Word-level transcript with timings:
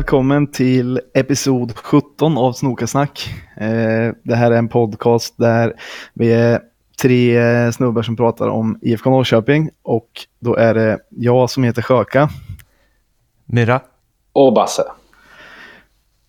välkommen 0.00 0.46
till 0.46 1.00
episod 1.14 1.76
17 1.76 2.38
av 2.38 2.52
Snokasnack. 2.52 3.34
Eh, 3.56 4.12
det 4.22 4.34
här 4.34 4.50
är 4.50 4.56
en 4.56 4.68
podcast 4.68 5.34
där 5.38 5.72
vi 6.14 6.32
är 6.32 6.60
tre 7.02 7.72
snubbar 7.72 8.02
som 8.02 8.16
pratar 8.16 8.48
om 8.48 8.78
IFK 8.82 9.10
Norrköping 9.10 9.70
och 9.82 10.08
då 10.38 10.56
är 10.56 10.74
det 10.74 10.98
jag 11.08 11.50
som 11.50 11.64
heter 11.64 11.82
Sjöka. 11.82 12.30
Myra. 13.44 13.80
Och 14.32 14.52
Basse. 14.52 14.82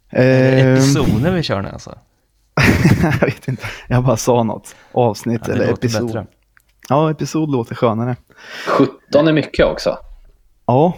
Är 0.10 0.52
det 0.52 0.62
Eh, 0.62 0.74
episoder 0.74 1.32
vi 1.32 1.44
kör 1.44 1.62
nu 1.62 1.70
alltså? 1.70 1.98
jag 3.04 3.26
vet 3.28 3.48
inte, 3.48 3.64
jag 3.88 4.04
bara 4.04 4.18
sa 4.18 4.44
något. 4.44 4.76
Avsnitt 4.92 5.42
Ja, 5.48 5.54
eller 5.54 5.74
episod. 5.74 6.06
bättre. 6.06 6.26
Ja, 6.90 7.12
episod 7.12 7.52
låter 7.52 7.76
skönare. 7.76 8.16
17 8.68 9.28
är 9.28 9.34
mycket 9.34 9.66
också. 9.66 9.98
Ja, 10.66 10.94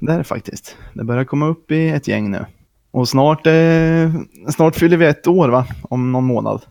det 0.00 0.12
är 0.12 0.18
det 0.18 0.24
faktiskt. 0.24 0.76
Det 0.92 1.04
börjar 1.04 1.24
komma 1.24 1.46
upp 1.46 1.70
i 1.70 1.88
ett 1.88 2.08
gäng 2.08 2.30
nu. 2.30 2.44
Och 2.90 3.08
snart, 3.08 3.46
eh, 3.46 4.10
snart 4.50 4.76
fyller 4.76 4.96
vi 4.96 5.06
ett 5.06 5.26
år 5.26 5.48
va? 5.48 5.66
Om 5.82 6.12
någon 6.12 6.24
månad. 6.24 6.62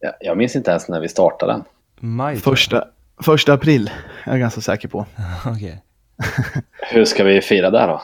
Jag, 0.00 0.12
jag 0.20 0.36
minns 0.36 0.56
inte 0.56 0.70
ens 0.70 0.88
när 0.88 1.00
vi 1.00 1.08
startade 1.08 1.52
den. 1.52 1.64
Maj 2.00 2.36
Första, 2.36 2.84
första 3.22 3.52
april 3.52 3.90
är 4.24 4.30
jag 4.30 4.40
ganska 4.40 4.60
säker 4.60 4.88
på. 4.88 5.06
jag. 5.44 5.52
Okej. 5.54 5.82
Hur 6.92 7.04
ska 7.04 7.24
vi 7.24 7.40
fira 7.40 7.70
det 7.70 7.86
då? 7.86 8.02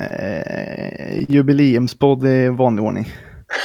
Eh, 0.00 1.24
jubileumspodd 1.28 2.26
i 2.26 2.48
vanlig 2.48 2.84
ordning. 2.84 3.08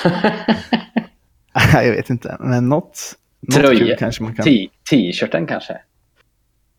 Jag 1.73 1.91
vet 1.91 2.09
inte, 2.09 2.37
men 2.39 2.69
något, 2.69 2.99
något 3.41 3.55
Tröja. 3.55 3.79
kul 3.79 3.95
kanske 3.99 4.23
man 4.23 4.35
kan. 4.35 4.45
T-shirten 4.89 5.47
kanske? 5.47 5.77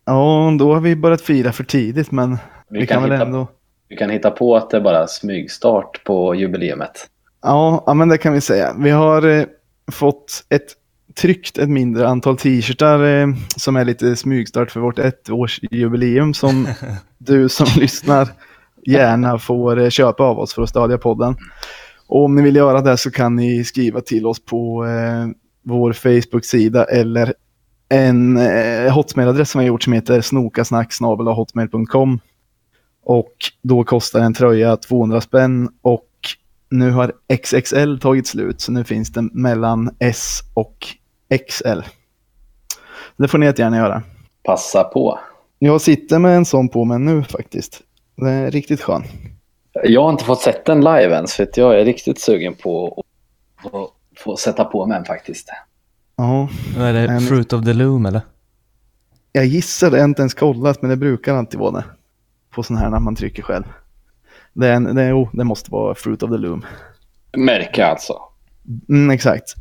Ja, 0.07 0.55
då 0.59 0.73
har 0.73 0.81
vi 0.81 0.95
börjat 0.95 1.21
fira 1.21 1.51
för 1.51 1.63
tidigt, 1.63 2.11
men 2.11 2.37
vi, 2.69 2.79
Vi 2.79 2.87
kan, 2.87 2.95
kan, 2.95 3.03
väl 3.03 3.11
hitta, 3.11 3.25
ändå. 3.25 3.47
vi 3.89 3.95
kan 3.95 4.09
hitta 4.09 4.31
på 4.31 4.55
att 4.55 4.69
det 4.69 4.77
är 4.77 4.81
bara 4.81 5.07
smygstart 5.07 6.03
på 6.03 6.35
jubileumet. 6.35 7.07
Ja, 7.41 7.83
ja, 7.85 7.93
men 7.93 8.09
det 8.09 8.17
kan 8.17 8.33
vi 8.33 8.41
säga. 8.41 8.75
Vi 8.79 8.89
har 8.89 9.27
eh, 9.27 9.45
fått 9.91 10.45
ett 10.49 10.75
tryckt 11.15 11.57
ett 11.57 11.69
mindre 11.69 12.07
antal 12.07 12.37
t-shirtar 12.37 13.03
eh, 13.03 13.27
som 13.55 13.75
är 13.75 13.85
lite 13.85 14.15
smygstart 14.15 14.71
för 14.71 14.79
vårt 14.79 14.99
ettårsjubileum 14.99 16.33
som 16.33 16.67
du 17.17 17.49
som 17.49 17.67
lyssnar 17.77 18.27
gärna 18.85 19.39
får 19.39 19.79
eh, 19.79 19.89
köpa 19.89 20.23
av 20.23 20.39
oss 20.39 20.53
för 20.53 20.61
att 20.61 20.69
stödja 20.69 20.97
podden. 20.97 21.35
Och 22.07 22.23
om 22.23 22.35
ni 22.35 22.41
vill 22.41 22.55
göra 22.55 22.81
det 22.81 22.97
så 22.97 23.11
kan 23.11 23.35
ni 23.35 23.63
skriva 23.63 24.01
till 24.01 24.25
oss 24.25 24.45
på 24.45 24.85
eh, 24.85 25.27
vår 25.63 25.93
Facebook-sida 25.93 26.83
eller 26.83 27.33
en 27.89 28.37
eh, 28.37 28.93
hotmail-adress 28.93 29.51
som 29.51 29.59
har 29.59 29.65
gjort 29.65 29.83
som 29.83 29.93
heter 29.93 30.21
snokasnack.hotmail.com 30.21 32.19
och 33.03 33.33
då 33.61 33.83
kostar 33.83 34.19
en 34.19 34.33
tröja 34.33 34.77
200 34.77 35.21
spänn 35.21 35.69
och 35.81 36.09
nu 36.69 36.91
har 36.91 37.13
XXL 37.43 37.99
tagit 37.99 38.27
slut 38.27 38.61
så 38.61 38.71
nu 38.71 38.83
finns 38.83 39.11
det 39.11 39.21
mellan 39.21 39.95
S 39.99 40.39
och 40.53 40.87
XL. 41.47 41.79
Det 43.17 43.27
får 43.27 43.37
ni 43.37 43.45
gärna 43.45 43.77
göra. 43.77 44.03
Passa 44.43 44.83
på. 44.83 45.19
Jag 45.59 45.81
sitter 45.81 46.19
med 46.19 46.37
en 46.37 46.45
sån 46.45 46.69
på 46.69 46.85
mig 46.85 46.99
nu 46.99 47.23
faktiskt. 47.23 47.81
Det 48.15 48.29
är 48.29 48.51
riktigt 48.51 48.81
skön. 48.81 49.03
Jag 49.83 50.03
har 50.03 50.09
inte 50.09 50.23
fått 50.23 50.41
sett 50.41 50.65
den 50.65 50.79
live 50.79 51.15
än 51.15 51.27
så 51.27 51.45
jag 51.55 51.79
är 51.79 51.85
riktigt 51.85 52.19
sugen 52.19 52.53
på 52.53 53.03
att 53.63 53.89
få, 54.19 54.37
sätta 54.37 54.65
på 54.65 54.85
mig 54.85 54.97
den 54.97 55.05
faktiskt. 55.05 55.49
Ja, 56.17 56.49
Vad 56.77 56.87
är 56.87 56.93
det? 56.93 57.07
Men- 57.07 57.21
Fruit 57.21 57.53
of 57.53 57.65
the 57.65 57.73
Loom 57.73 58.05
eller? 58.05 58.21
jag 59.31 59.45
gissar 59.45 59.91
det, 59.91 59.97
jag 59.97 60.03
har 60.03 60.07
inte 60.09 60.21
ens 60.21 60.33
kollat 60.33 60.81
men 60.81 60.89
det 60.89 60.97
brukar 60.97 61.35
alltid 61.35 61.59
vara 61.59 61.71
det. 61.71 61.83
På 62.51 62.63
sån 62.63 62.77
här 62.77 62.89
när 62.89 62.99
man 62.99 63.15
trycker 63.15 63.43
själv. 63.43 63.63
Det, 64.53 64.67
är 64.67 64.73
en, 64.73 64.95
det, 64.95 65.13
oh, 65.13 65.29
det 65.33 65.43
måste 65.43 65.71
vara 65.71 65.95
Fruit 65.95 66.23
of 66.23 66.29
the 66.31 66.37
Loom. 66.37 66.65
Märke 67.37 67.85
alltså. 67.85 68.13
Mm, 68.89 69.09
exakt. 69.11 69.55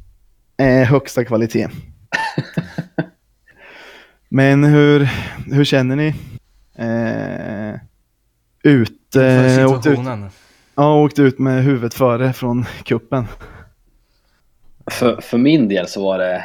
Eh, 0.57 0.89
högsta 0.89 1.25
kvalitet. 1.25 1.69
Men 4.29 4.65
hur, 4.65 5.09
hur 5.55 5.65
känner 5.65 5.97
ni? 5.97 6.15
Eh, 6.79 7.81
ut, 8.63 8.99
För 9.13 9.59
eh, 9.61 9.71
åkt 9.73 9.87
ut, 9.87 9.99
ja, 10.75 11.03
åkt 11.03 11.19
ut 11.19 11.39
med 11.39 11.65
huvudet 11.65 11.95
före 11.95 12.33
från 12.33 12.65
kuppen. 12.85 13.27
För, 14.91 15.21
för 15.21 15.39
min 15.39 15.69
del 15.69 15.89
så 15.89 16.05
var 16.05 16.19
det 16.19 16.45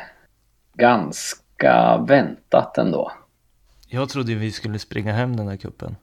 ganska 0.78 1.98
väntat 2.08 2.78
ändå. 2.78 3.12
Jag 3.88 4.10
trodde 4.10 4.36
vi 4.36 4.52
skulle 4.52 4.80
springa 4.80 5.14
hem 5.14 5.36
den 5.36 5.46
där 5.48 5.58
kuppen. 5.58 5.96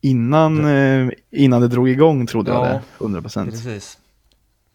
Innan, 0.00 0.64
eh, 0.64 1.10
innan 1.30 1.60
det 1.60 1.68
drog 1.68 1.88
igång 1.88 2.26
trodde 2.26 2.50
jag 2.50 2.66
Ja. 2.66 2.68
det, 2.68 2.80
100 3.04 3.20
procent. 3.22 3.50
Precis. 3.50 3.98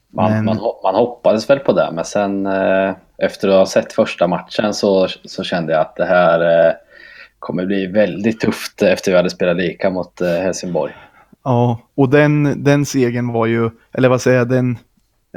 Man, 0.10 0.32
Men- 0.32 0.46
man, 0.46 0.58
man 0.84 0.96
hoppades 0.96 1.50
väl 1.50 1.60
på 1.60 1.74
det, 1.74 1.90
men 1.94 2.06
sen 2.06 2.46
eh, 2.46 2.94
efter 3.18 3.48
att 3.48 3.54
ha 3.56 3.66
sett 3.66 3.94
första 3.94 4.28
matchen 4.28 4.74
så, 4.74 5.08
så 5.26 5.44
kände 5.44 5.74
jag 5.74 5.82
att 5.82 5.96
det 5.96 6.06
här 6.06 6.68
eh, 6.68 6.74
kommer 7.40 7.66
bli 7.66 7.88
väldigt 7.88 8.40
tufft 8.40 8.82
efter 8.82 9.12
vi 9.12 9.18
hade 9.18 9.30
spelat 9.30 9.58
lika 9.58 9.90
mot 9.90 10.22
eh, 10.22 10.28
Helsingborg. 10.30 10.94
Ja, 11.44 11.80
och 11.96 12.10
den, 12.10 12.64
den 12.64 12.86
segern 12.86 13.28
var 13.34 13.46
ju, 13.46 13.70
eller 13.92 14.10
vad 14.10 14.22
säger 14.22 14.38
jag, 14.38 14.50
den, 14.50 14.78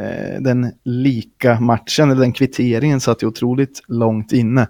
eh, 0.01 0.41
den 0.41 0.73
lika 0.85 1.61
matchen, 1.61 2.11
eller 2.11 2.21
den 2.21 2.33
kvitteringen 2.33 3.01
satt 3.01 3.23
ju 3.23 3.27
otroligt 3.27 3.83
långt 3.89 4.33
inne. 4.33 4.69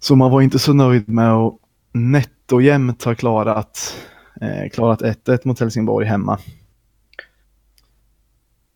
Så 0.00 0.16
man 0.16 0.30
var 0.30 0.40
inte 0.40 0.58
så 0.58 0.72
nöjd 0.72 1.08
med 1.08 1.32
att 1.32 1.58
nätt 1.92 2.52
och 2.52 2.62
jämnt 2.62 3.04
ha 3.04 3.14
klarat, 3.14 3.96
eh, 4.40 4.70
klarat 4.70 5.02
1-1 5.02 5.40
mot 5.44 5.60
Helsingborg 5.60 6.06
hemma. 6.06 6.38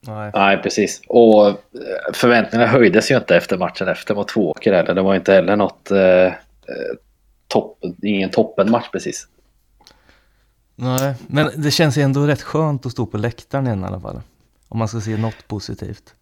Nej. 0.06 0.30
Nej, 0.34 0.62
precis. 0.62 1.02
Och 1.08 1.48
eh, 1.48 1.54
förväntningarna 2.12 2.70
höjdes 2.70 3.10
ju 3.10 3.16
inte 3.16 3.36
efter 3.36 3.58
matchen 3.58 3.88
efter 3.88 4.14
mot 4.14 4.28
Tvååker 4.28 4.72
heller. 4.72 4.94
Det 4.94 5.02
var 5.02 5.14
inte 5.14 5.32
heller 5.32 5.56
något 5.56 5.90
eh, 5.90 6.26
eh, 6.26 6.32
topp, 7.48 7.78
ingen 8.02 8.30
toppenmatch 8.30 8.90
precis. 8.90 9.28
Nej, 10.76 11.14
men 11.26 11.50
det 11.56 11.70
känns 11.70 11.98
ju 11.98 12.02
ändå 12.02 12.26
rätt 12.26 12.42
skönt 12.42 12.86
att 12.86 12.92
stå 12.92 13.06
på 13.06 13.18
läktaren 13.18 13.66
igen 13.66 13.82
i 13.82 13.86
alla 13.86 14.00
fall. 14.00 14.20
Om 14.68 14.78
man 14.78 14.88
ska 14.88 15.00
se 15.00 15.16
något 15.16 15.48
positivt. 15.48 16.14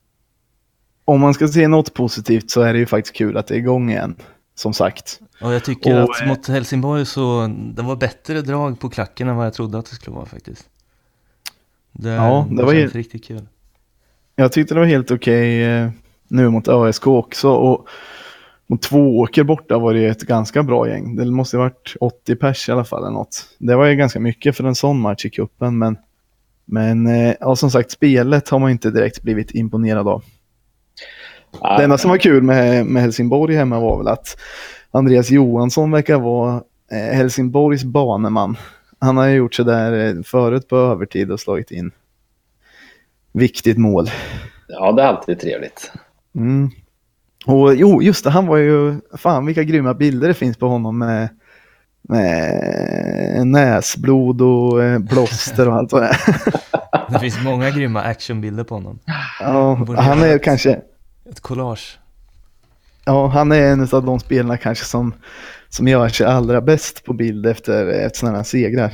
Om 1.05 1.21
man 1.21 1.35
ska 1.35 1.49
se 1.49 1.69
något 1.69 1.95
positivt 1.95 2.51
så 2.51 2.61
är 2.63 2.73
det 2.73 2.79
ju 2.79 2.87
faktiskt 2.87 3.17
kul 3.17 3.37
att 3.37 3.47
det 3.47 3.55
är 3.55 3.59
igång 3.59 3.91
igen, 3.91 4.17
som 4.55 4.75
sagt. 4.75 5.21
Och 5.43 5.53
jag 5.53 5.65
tycker 5.65 6.03
Och, 6.03 6.11
att 6.15 6.23
eh, 6.23 6.29
mot 6.29 6.47
Helsingborg 6.49 7.07
så 7.07 7.47
det 7.75 7.83
var 7.83 7.97
bättre 7.97 8.43
drag 8.43 8.81
på 8.81 8.89
klacken 8.91 9.29
än 9.29 9.37
vad 9.37 9.47
jag 9.47 9.55
trodde 9.55 9.79
att 9.79 9.87
det 9.87 9.95
skulle 9.97 10.17
vara 10.17 10.27
faktiskt. 10.27 10.69
Det, 11.93 12.11
Ja, 12.11 12.47
det 12.51 12.63
var 12.63 12.73
ju- 12.73 12.81
känns 12.81 12.95
riktigt 12.95 13.25
kul. 13.25 13.47
Jag 14.37 14.53
tyckte 14.53 14.75
det 14.75 14.81
var 14.81 14.87
helt 14.87 15.11
okej 15.11 15.65
eh, 15.65 15.91
nu 16.29 16.49
mot 16.51 16.69
ÖSK 16.69 17.07
också. 17.07 17.51
Och 17.51 17.87
mot 18.67 18.83
Tvååker 18.83 19.45
borta 19.45 19.79
var 19.79 19.95
det 19.95 20.01
ju 20.01 20.09
ett 20.09 20.23
ganska 20.23 20.63
bra 20.63 20.89
gäng. 20.89 21.17
Det 21.17 21.25
måste 21.25 21.57
ha 21.57 21.65
varit 21.65 21.95
80 22.01 22.37
pers 22.37 22.69
i 22.69 22.73
alla 22.73 22.85
fall 22.85 23.03
eller 23.03 23.13
något. 23.13 23.49
Det 23.59 23.77
var 23.77 23.87
ju 23.87 23.95
ganska 23.97 24.21
mycket 24.21 24.57
för 24.57 24.65
en 24.65 24.75
sån 24.75 25.01
match 25.01 25.25
i 25.25 25.31
cupen. 25.31 25.79
Men, 25.79 25.97
men 26.65 27.07
eh, 27.07 27.35
ja, 27.41 27.57
som 27.57 27.71
sagt, 27.71 27.91
spelet 27.91 28.49
har 28.49 28.59
man 28.59 28.71
inte 28.71 28.91
direkt 28.91 29.23
blivit 29.23 29.51
imponerad 29.51 30.09
av. 30.09 30.25
Ja, 31.61 31.77
Det 31.77 31.85
enda 31.85 31.99
som 31.99 32.11
var 32.11 32.19
kul 32.19 32.43
med, 32.43 32.87
med 32.87 33.03
Helsingborg 33.03 33.57
hemma 33.57 33.81
var 33.81 33.99
väl 33.99 34.09
att 34.09 34.37
Andreas 34.91 35.31
Johansson 35.31 35.91
verkar 35.91 36.19
vara 36.19 36.63
eh, 36.93 37.17
Helsingborgs 37.17 37.85
baneman. 37.85 38.57
Han 38.99 39.17
har 39.17 39.27
ju 39.27 39.37
gjort 39.37 39.55
sådär 39.55 40.17
eh, 40.17 40.23
förut 40.23 40.69
på 40.69 40.77
övertid 40.77 41.31
och 41.31 41.41
slagit 41.41 41.71
in 41.71 41.93
viktigt 43.33 43.79
mål. 43.79 44.11
ja, 44.69 44.93
det 44.93 45.03
är 45.03 45.07
alltid 45.07 45.41
trevligt. 45.41 45.93
Mm. 46.35 46.71
Och 47.47 47.75
jo, 47.75 48.03
just 48.03 48.25
det, 48.25 48.31
han 48.31 48.47
var 48.47 48.57
ju, 48.57 49.01
fan 49.17 49.47
vilka 49.47 49.63
grymma 49.63 49.95
bilder 49.95 50.29
det 50.29 50.35
finns 50.35 50.57
på 50.57 50.69
honom 50.69 50.99
med 50.99 51.29
näsblod 53.45 54.41
och 54.43 54.83
eh, 54.83 54.99
blåster 54.99 55.69
och 55.69 55.75
allt 55.75 55.93
vad 55.93 56.03
det 56.03 56.09
är. 56.09 56.17
Det 57.13 57.19
finns 57.21 57.43
många 57.45 57.71
grymma 57.71 58.03
actionbilder 58.03 58.65
på 58.65 58.75
honom. 58.75 58.99
Ja, 59.41 59.75
han 59.99 60.23
är 60.23 60.37
ett- 60.37 60.43
kanske, 60.43 60.81
Ett 61.31 61.41
collage. 61.41 61.99
ja, 63.05 63.27
han 63.27 63.53
är 63.53 63.61
en 63.73 63.89
av 63.93 64.05
de 64.05 64.21
spelarna 64.21 64.57
kanske 64.57 64.85
som, 64.85 65.15
som 65.69 65.89
gör 65.89 66.09
sig 66.09 66.27
allra 66.27 66.61
bäst 66.61 67.05
på 67.05 67.13
bild 67.13 67.47
efter, 67.47 67.87
efter 67.87 68.19
sådana 68.19 68.37
här 68.37 68.45
segrar. 68.45 68.91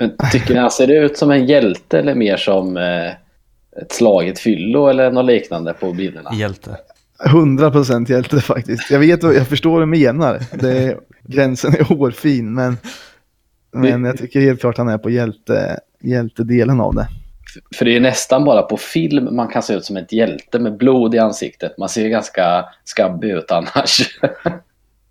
Men 0.00 0.16
Tycker 0.32 0.54
ni 0.54 0.60
han 0.60 0.70
ser 0.70 0.88
ut 0.90 1.18
som 1.18 1.30
en 1.30 1.46
hjälte 1.46 1.98
eller 1.98 2.14
mer 2.14 2.36
som 2.36 2.76
eh, 2.76 3.06
ett 3.82 3.92
slaget 3.92 4.38
fyllo 4.38 4.86
eller 4.88 5.10
något 5.10 5.24
liknande 5.26 5.72
på 5.72 5.92
bilderna? 5.92 6.30
Hjälte. 6.34 6.76
100% 7.24 8.10
hjälte 8.10 8.40
faktiskt. 8.40 8.90
Jag 8.90 8.98
vet 8.98 9.22
jag 9.22 9.48
förstår 9.48 9.70
vad 9.70 9.82
du 9.82 9.86
menar. 9.86 10.40
Det 10.52 10.72
är, 10.72 10.98
gränsen 11.22 11.74
är 11.74 11.84
hårfin 11.84 12.54
men, 12.54 12.76
men 13.72 14.04
jag 14.04 14.18
tycker 14.18 14.40
helt 14.40 14.60
klart 14.60 14.78
han 14.78 14.88
är 14.88 14.98
på 14.98 15.10
hjälte, 15.10 15.80
hjältedelen 16.02 16.80
av 16.80 16.94
det. 16.94 17.08
För 17.74 17.84
det 17.84 17.96
är 17.96 18.00
nästan 18.00 18.44
bara 18.44 18.62
på 18.62 18.76
film 18.76 19.36
man 19.36 19.48
kan 19.48 19.62
se 19.62 19.74
ut 19.74 19.84
som 19.84 19.96
ett 19.96 20.12
hjälte 20.12 20.58
med 20.58 20.76
blod 20.76 21.14
i 21.14 21.18
ansiktet. 21.18 21.78
Man 21.78 21.88
ser 21.88 22.02
ju 22.02 22.08
ganska 22.08 22.64
skabbig 22.84 23.30
ut 23.30 23.50
annars. 23.50 24.18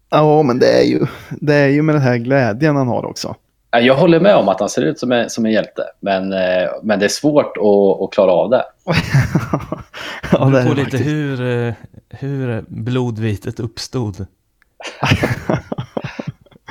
Ja, 0.09 0.44
men 0.44 0.59
det 0.59 0.80
är 0.80 0.83
ju, 0.83 1.06
det 1.30 1.54
är 1.54 1.68
ju 1.68 1.81
med 1.81 1.95
den 1.95 2.01
här 2.01 2.18
glädjen 2.18 2.75
han 2.75 2.88
har 2.88 3.06
också. 3.06 3.36
Ja, 3.71 3.79
Jag 3.79 3.95
håller 3.95 4.19
med 4.19 4.35
om 4.35 4.49
att 4.49 4.59
han 4.59 4.69
ser 4.69 4.81
ut 4.81 4.99
som 4.99 5.11
en, 5.11 5.29
som 5.29 5.45
en 5.45 5.51
hjälte, 5.51 5.83
men, 5.99 6.33
eh, 6.33 6.69
men 6.83 6.99
det 6.99 7.05
är 7.05 7.09
svårt 7.09 7.57
att, 7.57 8.01
att 8.01 8.13
klara 8.13 8.31
av 8.31 8.49
det. 8.49 8.63
ja, 10.31 10.45
Det 10.45 10.65
på 10.67 10.73
lite 10.73 10.97
hur, 10.97 11.41
eh, 11.67 11.73
hur 12.09 12.65
blodvitet 12.67 13.59
uppstod. 13.59 14.25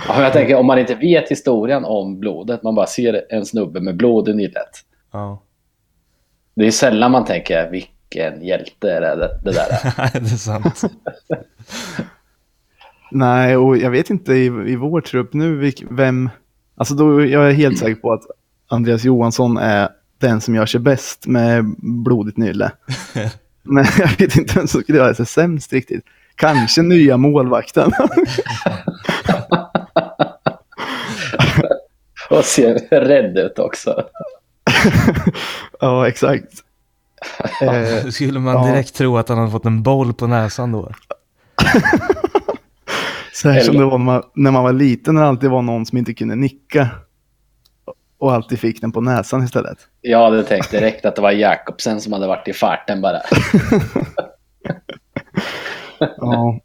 Ja, 0.08 0.22
Jag 0.22 0.32
tänker 0.32 0.54
om 0.56 0.66
man 0.66 0.78
inte 0.78 0.94
vet 0.94 1.28
historien 1.28 1.84
om 1.84 2.20
blodet, 2.20 2.62
man 2.62 2.74
bara 2.74 2.86
ser 2.86 3.24
en 3.30 3.46
snubbe 3.46 3.80
med 3.80 3.96
blod 3.96 4.28
i 4.28 4.34
nyllet. 4.34 4.70
Ja, 5.12 5.42
Det 6.54 6.66
är 6.66 6.70
sällan 6.70 7.10
man 7.10 7.24
tänker 7.24 7.70
vilken 7.70 8.44
hjälte 8.44 8.92
är 8.92 9.00
det, 9.00 9.40
det 9.44 9.52
där 9.52 9.66
är. 9.96 10.20
det 10.20 10.32
är 10.32 10.36
sant. 10.36 10.82
Nej, 13.10 13.56
och 13.56 13.76
jag 13.76 13.90
vet 13.90 14.10
inte 14.10 14.32
i, 14.32 14.44
i 14.46 14.76
vår 14.76 15.00
trupp 15.00 15.32
nu 15.34 15.56
vilk, 15.56 15.82
vem... 15.90 16.30
Alltså 16.76 16.94
då, 16.94 17.24
jag 17.24 17.48
är 17.48 17.52
helt 17.52 17.78
säker 17.78 17.94
på 17.94 18.12
att 18.12 18.22
Andreas 18.68 19.04
Johansson 19.04 19.56
är 19.56 19.88
den 20.18 20.40
som 20.40 20.54
gör 20.54 20.66
sig 20.66 20.80
bäst 20.80 21.26
med 21.26 21.74
blodigt 21.78 22.36
nylle. 22.36 22.72
Men 23.62 23.84
jag 23.98 24.08
vet 24.18 24.36
inte 24.36 24.54
vem 24.54 24.66
som 24.66 24.80
skulle 24.80 24.98
göra 24.98 25.14
sig 25.14 25.26
sämst 25.26 25.72
riktigt. 25.72 26.04
Kanske 26.34 26.82
nya 26.82 27.16
målvakten. 27.16 27.92
Och 32.30 32.44
ser 32.44 33.00
rädd 33.00 33.38
ut 33.38 33.58
också. 33.58 34.04
ja, 35.80 36.08
exakt. 36.08 36.52
Eh, 37.62 38.08
Skulle 38.10 38.38
man 38.38 38.54
ja. 38.54 38.66
direkt 38.66 38.94
tro 38.94 39.16
att 39.16 39.28
han 39.28 39.38
hade 39.38 39.50
fått 39.50 39.64
en 39.64 39.82
boll 39.82 40.14
på 40.14 40.26
näsan 40.26 40.72
då? 40.72 40.92
Så 43.42 43.48
här 43.50 43.60
som 43.60 43.76
det 43.76 43.84
var 43.84 43.98
när 43.98 44.04
man, 44.04 44.22
när 44.34 44.50
man 44.50 44.64
var 44.64 44.72
liten, 44.72 45.14
när 45.14 45.22
det 45.22 45.28
alltid 45.28 45.50
var 45.50 45.62
någon 45.62 45.86
som 45.86 45.98
inte 45.98 46.14
kunde 46.14 46.34
nicka. 46.36 46.88
Och 48.18 48.32
alltid 48.34 48.58
fick 48.58 48.80
den 48.80 48.92
på 48.92 49.00
näsan 49.00 49.42
istället. 49.44 49.78
Jag 50.00 50.24
hade 50.24 50.42
tänkt 50.44 50.70
direkt 50.70 51.04
att 51.04 51.16
det 51.16 51.22
var 51.22 51.30
Jakobsen 51.30 52.00
som 52.00 52.12
hade 52.12 52.26
varit 52.26 52.48
i 52.48 52.52
farten 52.52 53.00
bara. 53.00 53.20
Ja. 56.16 56.60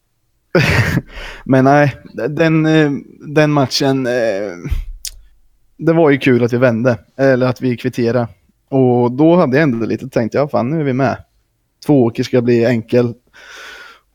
Men 1.45 1.63
nej, 1.63 1.95
den, 2.29 2.65
eh, 2.65 2.91
den 3.35 3.51
matchen. 3.51 4.07
eh, 4.07 4.51
Det 5.77 5.93
var 5.93 6.09
ju 6.09 6.17
kul 6.17 6.43
att 6.43 6.53
vi 6.53 6.57
vände, 6.57 6.97
eller 7.17 7.47
att 7.47 7.61
vi 7.61 7.77
kvitterade. 7.77 8.27
Och 8.69 9.11
då 9.11 9.35
hade 9.35 9.57
jag 9.57 9.63
ändå 9.63 9.85
lite 9.85 10.09
tänkt, 10.09 10.33
ja 10.33 10.47
fan 10.47 10.69
nu 10.69 10.79
är 10.79 10.83
vi 10.83 10.93
med. 10.93 11.17
Två 11.85 12.03
åker 12.03 12.23
ska 12.23 12.41
bli 12.41 12.65
enkel. 12.65 13.13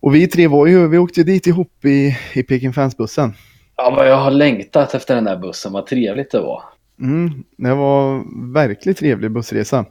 Och 0.06 0.14
vi 0.14 0.26
tre 0.26 0.48
var 0.48 0.66
ju, 0.66 0.88
vi 0.88 0.98
åkte 0.98 1.20
ju 1.20 1.24
dit 1.24 1.46
ihop 1.46 1.84
i, 1.84 2.16
i 2.34 2.42
Peking 2.42 2.72
Fans-bussen. 2.72 3.34
Ja, 3.76 3.90
vad 3.96 4.08
jag 4.08 4.16
har 4.16 4.30
längtat 4.30 4.94
efter 4.94 5.14
den 5.14 5.24
där 5.24 5.36
bussen. 5.36 5.72
Vad 5.72 5.86
trevligt 5.86 6.30
det 6.30 6.40
var. 6.40 6.62
Mm, 7.00 7.44
det 7.56 7.74
var 7.74 8.24
verkligen 8.54 8.94
trevlig 8.94 9.30
bussresa. 9.30 9.84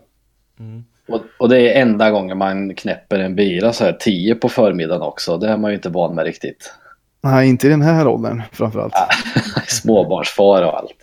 Mm. 0.59 0.83
Och, 1.07 1.21
och 1.39 1.49
det 1.49 1.59
är 1.59 1.81
enda 1.81 2.11
gången 2.11 2.37
man 2.37 2.75
knäpper 2.75 3.19
en 3.19 3.35
bira 3.35 3.73
så 3.73 3.83
här 3.83 3.93
10 3.93 4.35
på 4.35 4.49
förmiddagen 4.49 5.01
också. 5.01 5.37
Det 5.37 5.47
är 5.47 5.57
man 5.57 5.71
ju 5.71 5.75
inte 5.75 5.89
van 5.89 6.15
med 6.15 6.25
riktigt. 6.25 6.73
Nej, 7.21 7.49
inte 7.49 7.67
i 7.67 7.69
den 7.69 7.81
här 7.81 8.07
åldern 8.07 8.41
framförallt. 8.51 8.93
Småbarnsfar 9.67 10.63
och 10.63 10.77
allt. 10.77 10.95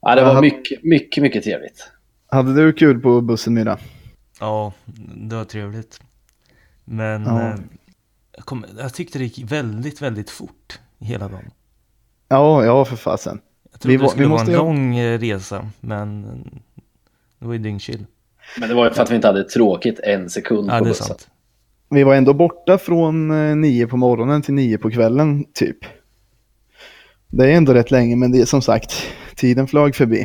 Ja, 0.00 0.14
det 0.14 0.24
var 0.24 0.40
mycket, 0.40 0.84
mycket, 0.84 1.22
mycket 1.22 1.44
trevligt. 1.44 1.90
Hade 2.30 2.54
du 2.54 2.72
kul 2.72 3.00
på 3.00 3.20
bussen 3.20 3.54
Myra? 3.54 3.78
Ja, 4.40 4.72
det 5.14 5.36
var 5.36 5.44
trevligt. 5.44 6.00
Men 6.84 7.22
Ja. 7.24 7.40
eh, 7.48 7.54
jag, 8.36 8.44
kom, 8.44 8.64
jag 8.78 8.94
tyckte 8.94 9.18
det 9.18 9.24
gick 9.24 9.52
väldigt, 9.52 10.02
väldigt 10.02 10.30
fort 10.30 10.78
hela 10.98 11.28
dagen. 11.28 11.50
Ja, 12.28 12.64
ja 12.64 12.84
för 12.84 12.96
fasen. 12.96 13.40
Jag 13.72 13.80
trodde 13.80 13.92
Vi 13.92 13.96
var- 13.96 14.04
det 14.04 14.10
skulle 14.10 14.24
vi 14.24 14.28
vara 14.30 14.38
måste 14.38 14.52
en 14.52 14.58
ju- 14.58 14.64
lång 14.64 14.96
eh, 14.96 15.18
resa, 15.18 15.70
men 15.80 16.24
eh, 16.24 16.58
det 17.38 17.46
var 17.46 17.52
ju 17.52 17.58
dyngchill. 17.58 18.06
Men 18.60 18.68
det 18.68 18.74
var 18.74 18.84
ju 18.88 18.90
för 18.94 19.02
att 19.02 19.10
vi 19.10 19.14
inte 19.14 19.26
hade 19.26 19.44
tråkigt 19.44 20.00
en 20.00 20.30
sekund 20.30 20.68
Ja, 20.70 20.78
på 20.78 20.84
det 20.84 20.88
är 20.88 20.90
bussen. 20.90 21.06
sant. 21.06 21.28
Vi 21.90 22.02
var 22.04 22.14
ändå 22.14 22.34
borta 22.34 22.78
från 22.78 23.28
nio 23.60 23.86
på 23.86 23.96
morgonen 23.96 24.42
till 24.42 24.54
nio 24.54 24.78
på 24.78 24.90
kvällen 24.90 25.44
typ. 25.52 25.76
Det 27.28 27.52
är 27.52 27.56
ändå 27.56 27.74
rätt 27.74 27.90
länge 27.90 28.16
men 28.16 28.32
det 28.32 28.40
är 28.40 28.44
som 28.44 28.62
sagt, 28.62 29.02
tiden 29.36 29.66
flög 29.66 29.94
förbi. 29.94 30.24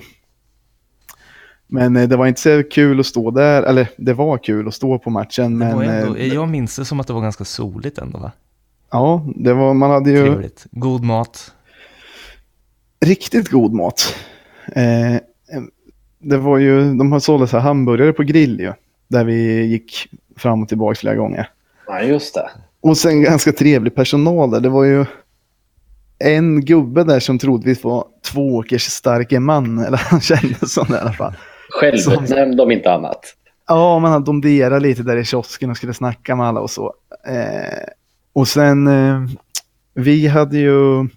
Men 1.72 1.96
eh, 1.96 2.10
det 2.10 2.18
var 2.18 2.28
inte 2.28 2.42
så 2.42 2.64
kul 2.64 3.00
att 3.00 3.06
stå 3.06 3.32
där, 3.32 3.64
eller 3.64 3.90
det 3.98 4.14
var 4.14 4.38
kul 4.38 4.68
att 4.68 4.74
stå 4.74 5.00
på 5.00 5.10
matchen 5.10 5.60
Det 5.60 5.76
men 5.76 5.90
ändå, 5.90 6.16
eh, 6.16 6.34
jag 6.34 6.50
minns 6.50 6.76
det 6.76 6.86
som 6.86 7.00
att 7.00 7.08
det 7.08 7.14
var 7.14 7.22
ganska 7.22 7.46
soligt 7.46 7.98
ändå 7.98 8.20
va? 8.20 8.32
ja, 8.92 9.26
det 9.36 9.54
var, 9.54 9.74
man 9.74 9.92
hade 9.92 10.12
ju 10.12 10.18
Trevligt. 10.18 10.66
God 10.72 11.04
mat. 11.04 11.54
riktigt 13.06 13.50
god 13.50 13.74
mat. 13.74 14.16
Eh, 14.76 15.16
det 16.20 16.38
var 16.38 16.58
ju, 16.58 16.94
de 16.94 17.12
har 17.12 17.20
sålt 17.20 17.50
så 17.50 17.58
här 17.58 17.64
hamburgare 17.64 18.14
på 18.14 18.24
grill 18.24 18.60
ju, 18.60 18.74
där 19.08 19.24
vi 19.24 19.66
gick 19.66 20.08
fram 20.38 20.64
och 20.64 20.70
tillbaka 20.70 20.96
flera 20.96 21.16
gånger. 21.16 21.50
Ja, 21.88 22.02
just 22.02 22.34
det. 22.34 22.50
Och 22.82 22.98
sen 22.98 23.24
ganska 23.24 23.52
trevlig 23.52 23.96
personal 23.96 24.52
där. 24.52 24.60
Det 24.60 24.70
var 24.70 24.84
ju 24.84 25.06
en 26.20 26.66
gubbe 26.66 27.04
där 27.04 27.20
som 27.20 27.40
troligtvis 27.40 27.84
var 27.84 28.06
tvååkers 28.32 28.84
starke 28.84 29.40
man. 29.40 29.80
Eller 29.80 29.98
han 29.98 30.22
kändes 30.22 30.74
som 30.74 30.86
det 30.90 30.96
i 30.96 31.00
alla 31.00 31.14
fall. 31.14 31.34
Självutnämnd 31.70 32.62
om 32.62 32.72
inte 32.72 32.92
annat. 32.92 33.36
Ja, 33.68 34.00
man 34.00 34.12
hade 34.12 34.26
domderat 34.26 34.82
lite 34.82 35.04
där 35.04 35.18
i 35.18 35.26
kiosken 35.26 35.70
och 35.70 35.78
skulle 35.78 35.94
snacka 35.94 36.36
med 36.36 36.46
alla 36.46 36.60
och 36.60 36.70
så. 36.70 36.94
Eh, 37.28 37.90
och 38.34 38.48
sen, 38.48 38.88
eh, 38.88 39.22
vi 39.94 40.28
hade 40.28 40.58
ju, 40.58 41.08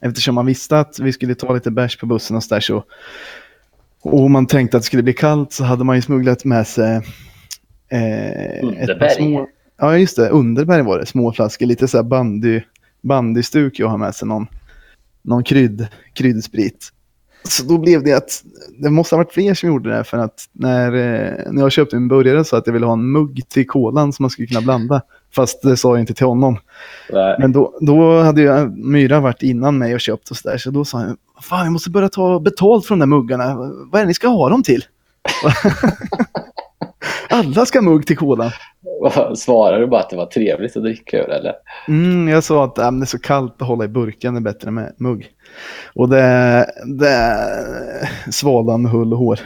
eftersom 0.00 0.34
man 0.34 0.46
visste 0.46 0.78
att 0.78 0.98
vi 0.98 1.12
skulle 1.12 1.34
ta 1.34 1.54
lite 1.54 1.70
bärs 1.70 1.98
på 1.98 2.06
bussen 2.06 2.36
och 2.36 2.44
så 2.44 2.54
där 2.54 2.60
så, 2.60 2.84
och 4.02 4.30
man 4.30 4.46
tänkte 4.46 4.76
att 4.76 4.82
det 4.82 4.86
skulle 4.86 5.02
bli 5.02 5.12
kallt 5.12 5.52
så 5.52 5.64
hade 5.64 5.84
man 5.84 5.96
ju 5.96 6.02
smugglat 6.02 6.44
med 6.44 6.66
sig 6.66 6.96
eh, 7.88 8.52
ett 8.52 8.60
par 8.60 8.66
Underberg. 8.66 9.10
små, 9.10 9.48
ja 9.78 9.98
just 9.98 10.16
det, 10.16 10.28
Underberg 10.28 10.82
var 10.82 10.98
det, 10.98 11.06
små 11.06 11.32
flaskor, 11.32 11.66
lite 11.66 11.88
så 11.88 11.96
här 11.96 12.04
bandy, 12.04 12.62
bandystuk 13.02 13.78
jag 13.78 13.88
har 13.88 13.98
med 13.98 14.14
sig 14.14 14.28
någon, 14.28 14.46
någon 15.22 15.44
krydd, 15.44 15.88
kryddsprit. 16.12 16.92
Så 17.48 17.62
då 17.64 17.78
blev 17.78 18.04
det 18.04 18.12
att 18.12 18.42
det 18.78 18.90
måste 18.90 19.14
ha 19.14 19.18
varit 19.18 19.32
fler 19.32 19.54
som 19.54 19.68
gjorde 19.68 19.96
det 19.96 20.04
för 20.04 20.18
att 20.18 20.44
när, 20.52 20.86
eh, 20.86 21.52
när 21.52 21.62
jag 21.62 21.72
köpte 21.72 21.96
en 21.96 22.08
burgare 22.08 22.44
så 22.44 22.56
att 22.56 22.66
jag 22.66 22.74
ville 22.74 22.86
ha 22.86 22.92
en 22.92 23.12
mugg 23.12 23.48
till 23.48 23.66
kolan 23.66 24.12
som 24.12 24.22
man 24.22 24.30
skulle 24.30 24.48
kunna 24.48 24.60
blanda. 24.60 25.02
Fast 25.34 25.62
det 25.62 25.76
sa 25.76 25.88
jag 25.88 26.00
inte 26.00 26.14
till 26.14 26.26
honom. 26.26 26.58
Nej. 27.12 27.36
Men 27.38 27.52
då, 27.52 27.78
då 27.80 28.22
hade 28.22 28.42
ju 28.42 28.68
Myra 28.68 29.20
varit 29.20 29.42
innan 29.42 29.78
mig 29.78 29.94
och 29.94 30.00
köpt 30.00 30.30
och 30.30 30.36
så 30.36 30.48
där. 30.48 30.58
Så 30.58 30.70
då 30.70 30.84
sa 30.84 30.98
han, 30.98 31.16
fan 31.42 31.64
jag 31.64 31.72
måste 31.72 31.90
börja 31.90 32.08
ta 32.08 32.40
betalt 32.40 32.86
från 32.86 32.98
de 32.98 33.10
där 33.10 33.16
muggarna. 33.16 33.54
Vad 33.90 33.94
är 33.94 34.00
det 34.00 34.06
ni 34.06 34.14
ska 34.14 34.28
ha 34.28 34.48
dem 34.48 34.62
till? 34.62 34.84
Alla 37.28 37.66
ska 37.66 37.82
mugg 37.82 38.06
till 38.06 38.16
kolan. 38.16 38.50
Svarade 39.36 39.80
du 39.80 39.86
bara 39.86 40.00
att 40.00 40.10
det 40.10 40.16
var 40.16 40.26
trevligt 40.26 40.76
att 40.76 40.82
dricka 40.82 41.18
ur 41.18 41.30
eller? 41.30 41.54
Mm, 41.88 42.28
jag 42.28 42.44
sa 42.44 42.64
att 42.64 42.78
äh, 42.78 42.92
det 42.92 43.04
är 43.04 43.06
så 43.06 43.18
kallt 43.18 43.62
att 43.62 43.68
hålla 43.68 43.84
i 43.84 43.88
burken, 43.88 44.36
är 44.36 44.40
bättre 44.40 44.70
med 44.70 44.94
mugg. 44.96 45.28
Och 45.94 46.08
det, 46.08 46.66
det 46.98 47.48
svalde 48.32 48.72
han 48.72 48.82
med 48.82 48.92
hull 48.92 49.12
och 49.12 49.18
hår. 49.18 49.40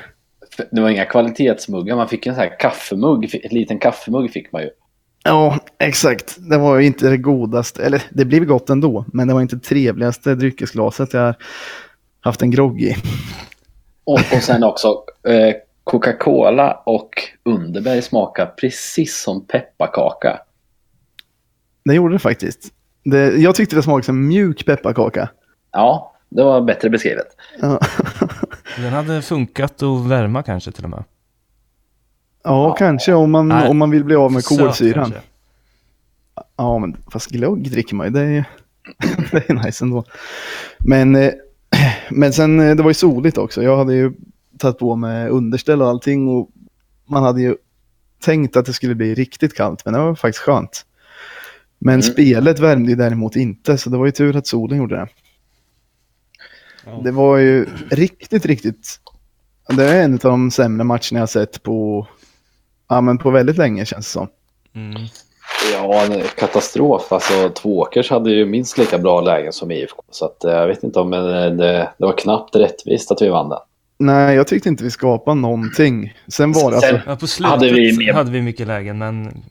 Det 0.71 0.81
var 0.81 0.89
inga 0.89 1.05
kvalitetsmuggar, 1.05 1.97
man 1.97 2.09
fick 2.09 2.27
en 2.27 2.35
sån 2.35 2.43
här 2.43 2.61
kaffemugg, 2.61 3.41
en 3.43 3.59
liten 3.59 3.79
kaffemugg 3.79 4.31
fick 4.31 4.53
man 4.53 4.63
ju. 4.63 4.71
Ja, 5.25 5.59
exakt. 5.79 6.37
Det 6.51 6.59
var 6.59 6.79
ju 6.79 6.87
inte 6.87 7.09
det 7.09 7.17
godaste, 7.17 7.85
eller 7.85 8.03
det 8.11 8.25
blev 8.25 8.45
gott 8.45 8.71
ändå, 8.71 9.05
men 9.13 9.29
det 9.29 9.35
var 9.35 9.41
inte 9.41 9.57
det 9.57 9.63
trevligaste 9.63 10.35
dryckesglaset 10.35 11.15
jag 11.15 11.35
haft 12.21 12.43
en 12.43 12.51
grogg 12.51 12.83
i. 12.83 12.97
Och, 14.05 14.21
och 14.33 14.43
sen 14.43 14.65
också 14.65 14.89
eh, 15.29 15.55
Coca-Cola 15.85 16.83
och 16.87 17.11
Underberg 17.43 18.03
smakar 18.03 18.47
precis 18.47 19.23
som 19.23 19.47
pepparkaka. 19.47 20.39
Det 21.85 21.95
gjorde 21.95 22.15
det 22.15 22.19
faktiskt. 22.19 22.73
Det, 23.05 23.37
jag 23.37 23.55
tyckte 23.55 23.77
det 23.77 23.83
smakade 23.83 24.05
som 24.05 24.27
mjuk 24.29 24.67
pepparkaka. 24.67 25.29
Ja, 25.73 26.15
det 26.29 26.43
var 26.45 26.61
bättre 26.61 26.91
beskrivet. 26.91 27.27
Ja, 27.61 27.81
Den 28.77 28.93
hade 28.93 29.23
funkat 29.23 29.83
att 29.83 30.07
värma 30.07 30.43
kanske 30.43 30.73
till 30.73 30.85
och 30.85 30.91
med. 30.91 31.05
ja 32.45 32.75
kanske 32.79 33.13
om 33.13 33.31
man, 33.31 33.49
Nej, 33.49 33.69
om 33.69 33.79
man 33.79 33.91
vill 33.91 34.05
bli 34.05 34.15
av 34.15 34.33
med 34.33 34.45
kolsyran. 34.45 35.13
Ja, 36.57 36.79
men 36.79 36.97
fast 37.13 37.31
glögg 37.31 37.71
dricker 37.71 37.95
man 37.95 38.07
ju. 38.07 38.13
Det 38.13 38.21
är, 38.21 38.25
ju- 38.31 38.45
det 39.31 39.51
är 39.51 39.55
nice 39.67 39.85
ändå. 39.85 40.05
Men, 40.79 41.17
eh, 41.17 41.33
men 42.11 42.33
sen, 42.33 42.61
eh, 42.61 42.77
det 42.77 42.83
var 42.83 42.91
ju 42.91 42.95
soligt 42.95 43.39
också. 43.39 43.63
Jag 43.63 43.77
hade 43.77 43.95
ju 43.95 44.13
tagit 44.59 44.79
på 44.79 44.97
mig 44.97 45.29
underställ 45.29 45.83
och 45.83 45.89
allting. 45.89 46.29
Och 46.29 46.51
man 47.07 47.23
hade 47.23 47.41
ju 47.43 47.57
tänkt 48.23 48.57
att 48.57 48.67
det 48.67 48.73
skulle 48.73 48.95
bli 48.95 49.15
riktigt 49.15 49.55
kallt, 49.55 49.85
men 49.85 49.95
det 49.95 50.01
var 50.01 50.15
faktiskt 50.15 50.45
skönt. 50.45 50.87
Men 51.79 51.95
Mm. 51.95 52.03
spelet 52.03 52.59
värmde 52.59 52.91
ju 52.91 52.97
däremot 52.97 53.37
inte, 53.37 53.79
så 53.79 53.91
det 53.91 53.97
var 53.99 54.07
ju 54.07 54.13
tur 54.13 54.37
att 54.37 54.47
solen 54.47 54.79
gjorde 54.79 54.97
det. 54.97 55.09
Ja. 56.87 57.01
Det 57.05 57.11
var 57.11 57.37
ju 57.37 57.67
riktigt, 57.91 58.47
riktigt... 58.47 59.01
Det 59.77 59.85
är 59.85 60.05
en 60.05 60.13
av 60.15 60.19
de 60.19 60.51
sämre 60.51 60.85
matcherna 60.85 61.19
jag 61.19 61.29
sett 61.29 61.63
på, 61.63 62.07
ja, 62.89 63.01
men 63.01 63.19
på 63.19 63.31
väldigt 63.31 63.57
länge 63.59 63.85
känns 63.85 64.07
det 64.07 64.13
som. 64.13 64.29
Mm. 64.75 65.03
Ja, 65.73 66.05
en 66.05 66.23
katastrof. 66.37 67.13
Alltså 67.13 67.49
Tvååkers 67.49 68.11
hade 68.11 68.31
ju 68.31 68.47
minst 68.47 68.79
lika 68.79 68.99
bra 68.99 69.21
lägen 69.21 69.53
som 69.53 69.71
IFK. 69.71 70.03
Så 70.11 70.25
att, 70.25 70.45
eh, 70.45 70.53
jag 70.53 70.67
vet 70.67 70.83
inte 70.83 71.01
om 71.01 71.11
men 71.11 71.57
det, 71.57 71.89
det 71.99 72.07
var 72.07 72.19
knappt 72.19 72.57
rättvist 72.57 73.11
att 73.11 73.23
vi 73.23 73.29
vann 73.29 73.49
den. 73.49 73.59
Nej, 73.99 74.37
jag 74.37 74.47
tyckte 74.47 74.69
inte 74.69 74.85
vi 74.85 74.91
skapade 74.91 75.41
någonting. 75.41 76.15
Sen 76.29 76.53
var 76.53 76.71
det 76.71 76.77
alltså... 76.77 77.01
Ja, 77.07 77.17
på 77.17 77.27
slutet 77.27 77.51
Hade 77.51 77.67
hade 77.67 77.81
vi 77.81 77.91
vi, 77.91 77.97
mer- 77.99 78.43
mycket 78.43 78.67
lägen, 78.67 78.99
men 78.99 79.43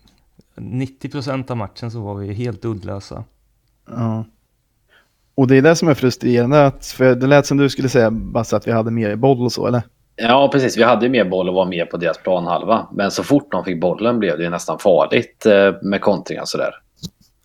90% 0.56 1.52
av 1.52 1.58
matchen 1.58 1.92
så 1.92 2.00
var 2.02 2.16
vi 2.16 2.34
helt 2.34 2.66
uddlösa. 2.66 3.24
Ja. 3.90 4.26
Och 5.36 5.48
det 5.48 5.58
är 5.58 5.62
det 5.62 5.76
som 5.76 5.88
är 5.88 5.94
frustrerande, 5.94 6.66
att, 6.66 6.86
för 6.86 7.16
det 7.16 7.28
lät 7.28 7.46
som 7.46 7.58
du 7.58 7.70
skulle 7.70 7.90
säga 7.90 8.12
Basse 8.12 8.56
att 8.56 8.68
vi 8.68 8.72
hade 8.72 8.92
mer 8.92 9.16
boll 9.16 9.42
och 9.42 9.52
så, 9.52 9.68
eller? 9.68 9.82
Ja, 10.16 10.50
precis. 10.52 10.78
Vi 10.78 10.84
hade 10.84 11.06
ju 11.06 11.12
mer 11.12 11.26
boll 11.26 11.50
och 11.50 11.56
var 11.56 11.66
mer 11.66 11.86
på 11.86 11.98
deras 11.98 12.18
planhalva. 12.18 12.88
Men 12.94 13.12
så 13.12 13.24
fort 13.24 13.52
de 13.52 13.66
fick 13.66 13.82
bollen 13.82 14.20
blev 14.20 14.38
det 14.38 14.44
ju 14.44 14.50
nästan 14.50 14.80
farligt 14.80 15.46
eh, 15.46 15.74
med 15.82 16.02
kontringar 16.02 16.44
sådär. 16.46 16.72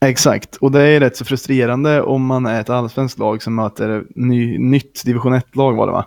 Exakt, 0.00 0.56
och 0.56 0.72
det 0.72 0.82
är 0.82 1.00
rätt 1.00 1.16
så 1.16 1.24
frustrerande 1.24 2.02
om 2.02 2.26
man 2.26 2.46
är 2.46 2.60
ett 2.60 2.70
allsvenskt 2.70 3.18
lag 3.18 3.42
som 3.42 3.54
möter 3.54 4.04
ny, 4.14 4.58
nytt 4.58 5.04
division 5.04 5.34
1-lag 5.34 5.72
var 5.76 5.86
det 5.86 5.92
va? 5.92 6.04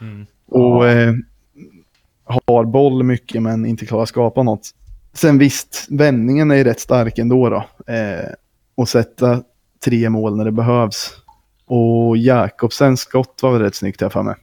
Mm. 0.00 0.26
Och 0.46 0.88
eh, 0.88 1.14
har 2.24 2.64
boll 2.64 3.02
mycket 3.02 3.42
men 3.42 3.66
inte 3.66 3.86
klarar 3.86 4.02
att 4.02 4.08
skapa 4.08 4.42
något. 4.42 4.70
Sen 5.12 5.38
visst, 5.38 5.86
vändningen 5.90 6.50
är 6.50 6.64
rätt 6.64 6.80
stark 6.80 7.18
ändå 7.18 7.48
då. 7.48 7.92
Eh, 7.92 8.30
och 8.74 8.88
sätta 8.88 9.42
tre 9.84 10.10
mål 10.10 10.36
när 10.36 10.44
det 10.44 10.52
behövs. 10.52 11.12
Och 11.66 12.16
Jakobsens 12.16 13.00
skott 13.00 13.38
var 13.42 13.52
väl 13.52 13.62
rätt 13.62 13.74
snyggt 13.74 14.00
här 14.00 14.08
för 14.08 14.22
mig. 14.22 14.34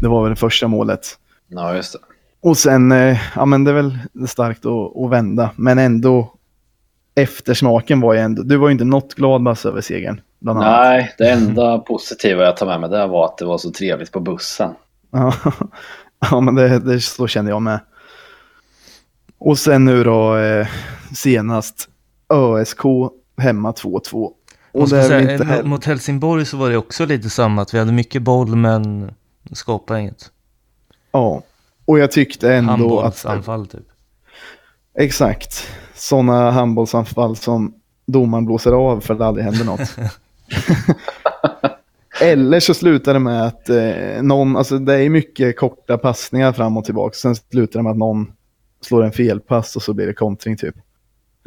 Det 0.00 0.08
var 0.08 0.22
väl 0.22 0.30
det 0.30 0.36
första 0.36 0.68
målet. 0.68 1.18
Ja, 1.48 1.76
just 1.76 1.92
det. 1.92 1.98
Och 2.40 2.58
sen, 2.58 2.92
eh, 2.92 3.18
ja 3.34 3.44
men 3.44 3.64
det 3.64 3.70
är 3.70 3.74
väl 3.74 3.98
starkt 4.26 4.66
att, 4.66 4.96
att 4.96 5.10
vända. 5.10 5.50
Men 5.56 5.78
ändå, 5.78 6.34
eftersmaken 7.14 8.00
var 8.00 8.14
ju 8.14 8.20
ändå, 8.20 8.42
du 8.42 8.56
var 8.56 8.68
ju 8.68 8.72
inte 8.72 8.84
något 8.84 9.14
glad 9.14 9.42
Basse 9.42 9.68
över 9.68 9.80
segern. 9.80 10.20
Bland 10.44 10.58
annat. 10.58 10.80
Nej, 10.80 11.14
det 11.18 11.30
enda 11.30 11.78
positiva 11.78 12.44
jag 12.44 12.56
tar 12.56 12.66
med 12.66 12.80
mig 12.80 12.90
där 12.90 13.06
var 13.06 13.24
att 13.24 13.38
det 13.38 13.44
var 13.44 13.58
så 13.58 13.70
trevligt 13.70 14.12
på 14.12 14.20
bussen. 14.20 14.74
Ja, 15.10 15.34
ja 16.30 16.40
men 16.40 16.54
det, 16.54 16.78
det, 16.78 17.00
så 17.00 17.26
kände 17.26 17.50
jag 17.50 17.62
med. 17.62 17.80
Och 19.38 19.58
sen 19.58 19.84
nu 19.84 20.04
då 20.04 20.36
eh, 20.36 20.66
senast 21.14 21.88
ÖSK 22.34 22.80
hemma 23.36 23.72
2-2. 23.72 24.12
Och 24.72 24.80
inte 24.80 25.02
säga, 25.02 25.38
heller- 25.38 25.62
mot 25.62 25.84
Helsingborg 25.84 26.44
så 26.44 26.56
var 26.56 26.70
det 26.70 26.76
också 26.76 27.06
lite 27.06 27.30
samma, 27.30 27.62
att 27.62 27.74
vi 27.74 27.78
hade 27.78 27.92
mycket 27.92 28.22
boll 28.22 28.56
men 28.56 29.10
skapade 29.52 30.00
inget. 30.00 30.30
Ja, 31.12 31.42
och 31.84 31.98
jag 31.98 32.10
tyckte 32.12 32.54
ändå 32.54 32.72
att... 32.72 33.22
Handbollsanfall 33.24 33.66
typ. 33.66 33.86
Exakt. 34.98 35.68
Sådana 35.94 36.50
handbollsanfall 36.50 37.36
som 37.36 37.74
domaren 38.06 38.46
blåser 38.46 38.72
av 38.72 39.00
för 39.00 39.14
att 39.14 39.18
det 39.20 39.26
aldrig 39.26 39.44
händer 39.44 39.64
något. 39.64 39.96
Eller 42.20 42.60
så 42.60 42.74
slutar 42.74 43.14
det 43.14 43.20
med 43.20 43.46
att 43.46 43.68
eh, 43.70 44.22
någon, 44.22 44.56
alltså 44.56 44.78
det 44.78 44.94
är 44.94 45.10
mycket 45.10 45.58
korta 45.58 45.98
passningar 45.98 46.52
fram 46.52 46.76
och 46.76 46.84
tillbaka. 46.84 47.14
Sen 47.14 47.34
slutar 47.36 47.78
det 47.78 47.82
med 47.82 47.90
att 47.90 47.98
någon 47.98 48.32
slår 48.80 49.04
en 49.04 49.12
felpass 49.12 49.76
och 49.76 49.82
så 49.82 49.94
blir 49.94 50.06
det 50.06 50.14
kontring 50.14 50.56
typ. 50.56 50.74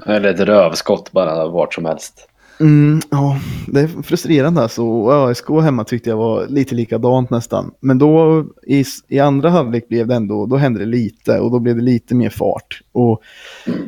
Eller 0.05 0.33
ett 0.33 0.39
rövskott 0.39 1.11
bara 1.11 1.47
vart 1.47 1.73
som 1.73 1.85
helst. 1.85 2.27
Mm, 2.59 3.01
ja, 3.09 3.39
det 3.67 3.79
är 3.79 3.87
frustrerande 3.87 4.61
alltså. 4.61 4.83
Och 4.83 5.13
ÖSK 5.13 5.49
hemma 5.49 5.83
tyckte 5.83 6.09
jag 6.09 6.17
var 6.17 6.47
lite 6.47 6.75
likadant 6.75 7.29
nästan. 7.29 7.71
Men 7.79 7.97
då 7.97 8.45
i, 8.67 8.85
i 9.07 9.19
andra 9.19 9.49
halvlek 9.49 9.89
blev 9.89 10.07
det 10.07 10.15
ändå, 10.15 10.45
då 10.45 10.57
hände 10.57 10.79
det 10.79 10.85
lite 10.85 11.39
och 11.39 11.51
då 11.51 11.59
blev 11.59 11.75
det 11.75 11.81
lite 11.81 12.15
mer 12.15 12.29
fart. 12.29 12.81
Och 12.91 13.21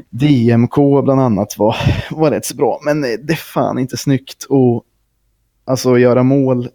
DMK 0.10 0.76
bland 1.04 1.22
annat 1.22 1.58
var, 1.58 1.76
var 2.12 2.32
rätt 2.32 2.46
så 2.46 2.56
bra. 2.56 2.80
Men 2.86 3.04
eh, 3.04 3.10
det 3.24 3.34
är 3.34 3.38
fan 3.38 3.80
inte 3.80 3.98
snyggt 3.98 4.44
att 4.44 4.89
alltså, 5.70 5.98
göra 5.98 6.24
mål, 6.24 6.70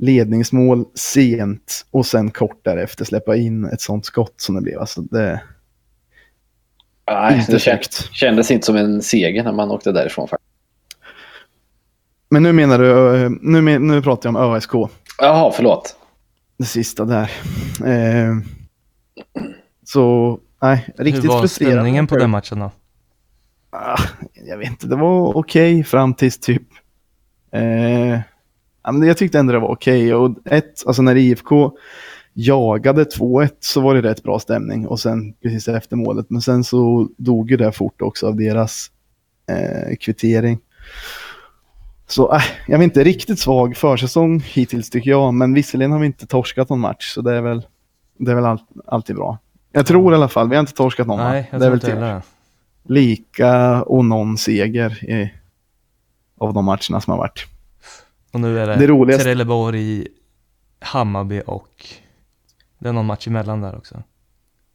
ledningsmål 0.00 0.84
sent 0.94 1.86
och 1.90 2.06
sen 2.06 2.30
kort 2.30 2.64
därefter 2.64 3.04
släppa 3.04 3.36
in 3.36 3.64
ett 3.64 3.80
sånt 3.80 4.06
skott 4.06 4.34
som 4.36 4.54
det 4.54 4.60
blev. 4.60 4.78
Alltså, 4.78 5.00
det, 5.02 5.40
Nej, 7.10 7.38
Inte 7.38 7.52
det 7.52 7.58
kändes, 7.58 7.86
snyggt. 7.94 8.12
kändes 8.14 8.50
inte 8.50 8.66
som 8.66 8.76
en 8.76 9.02
seger 9.02 9.44
när 9.44 9.52
man 9.52 9.70
åkte 9.70 9.92
därifrån. 9.92 10.28
faktiskt. 10.28 10.50
men 12.30 12.42
nu 12.42 12.52
menar 12.52 12.78
du, 12.78 13.38
nu, 13.42 13.60
men- 13.62 13.86
nu 13.86 14.02
pratar 14.02 14.28
jag 14.32 14.36
om 14.44 14.54
ÖSK. 14.54 14.70
Jaha, 15.18 15.52
förlåt. 15.56 15.96
det 16.58 16.64
sista 16.64 17.04
där. 17.04 17.30
Eh, 17.84 18.34
så, 19.84 20.38
nej, 20.62 20.88
riktigt 20.98 21.24
Hur 21.24 21.28
var 21.28 21.40
frustrerande. 21.40 22.06
på 22.06 22.16
den 22.16 22.30
matchen 22.30 22.58
då? 22.58 22.70
Ah, 23.70 24.00
jag 24.46 24.58
vet 24.58 24.68
inte, 24.68 24.86
det 24.86 24.96
var 24.96 25.36
okej 25.36 25.84
fram 25.84 26.14
tills 26.14 26.38
typ... 26.38 26.62
Eh, 27.50 28.20
jag 29.06 29.16
tyckte 29.16 29.38
ändå 29.38 29.52
det 29.52 29.58
var 29.58 29.68
okej. 29.68 30.14
Och 30.14 30.36
ett, 30.44 30.86
alltså 30.86 31.02
när 31.02 31.16
IFK 31.16 31.72
jagade 32.32 33.04
2-1 33.04 33.50
så 33.60 33.80
var 33.80 33.94
det 33.94 34.02
rätt 34.02 34.22
bra 34.22 34.38
stämning. 34.38 34.86
Och 34.86 35.00
sen 35.00 35.34
precis 35.42 35.68
efter 35.68 35.96
målet. 35.96 36.30
Men 36.30 36.42
sen 36.42 36.64
så 36.64 37.08
dog 37.16 37.50
ju 37.50 37.56
det 37.56 37.72
fort 37.72 38.02
också 38.02 38.26
av 38.26 38.36
deras 38.36 38.90
eh, 39.48 39.96
kvittering. 39.96 40.58
Så 42.06 42.34
äh, 42.34 42.42
jag 42.66 42.78
vet 42.78 42.84
inte, 42.84 43.04
riktigt 43.04 43.38
svag 43.38 43.76
försäsong 43.76 44.40
hittills 44.40 44.90
tycker 44.90 45.10
jag. 45.10 45.34
Men 45.34 45.54
visserligen 45.54 45.92
har 45.92 45.98
vi 45.98 46.06
inte 46.06 46.26
torskat 46.26 46.68
någon 46.68 46.80
match. 46.80 47.14
Så 47.14 47.20
det 47.20 47.34
är 47.34 47.40
väl, 47.40 47.62
det 48.18 48.30
är 48.30 48.34
väl 48.34 48.44
all, 48.44 48.58
alltid 48.86 49.16
bra. 49.16 49.38
Jag 49.72 49.86
tror 49.86 50.12
i 50.12 50.16
alla 50.16 50.28
fall, 50.28 50.48
vi 50.48 50.56
har 50.56 50.60
inte 50.60 50.74
torskat 50.74 51.06
någon. 51.06 51.18
Nej, 51.18 51.48
jag 51.50 51.60
det 51.60 51.66
är 51.66 51.70
väl 51.70 51.78
inte 51.78 52.20
typ 52.20 52.30
lika 52.88 53.82
och 53.82 54.04
någon 54.04 54.38
seger 54.38 55.04
i, 55.04 55.32
av 56.40 56.54
de 56.54 56.64
matcherna 56.64 57.00
som 57.00 57.10
har 57.10 57.18
varit. 57.18 57.46
Och 58.32 58.40
nu 58.40 58.58
är 58.58 58.66
det, 58.66 58.74
Det 58.76 58.86
roligaste- 58.86 59.22
Trelleborg, 59.24 60.06
Hammarby 60.80 61.42
och 61.46 61.86
det 62.78 62.88
är 62.88 62.92
någon 62.92 63.06
match 63.06 63.26
emellan 63.26 63.60
där 63.60 63.76
också. 63.76 64.02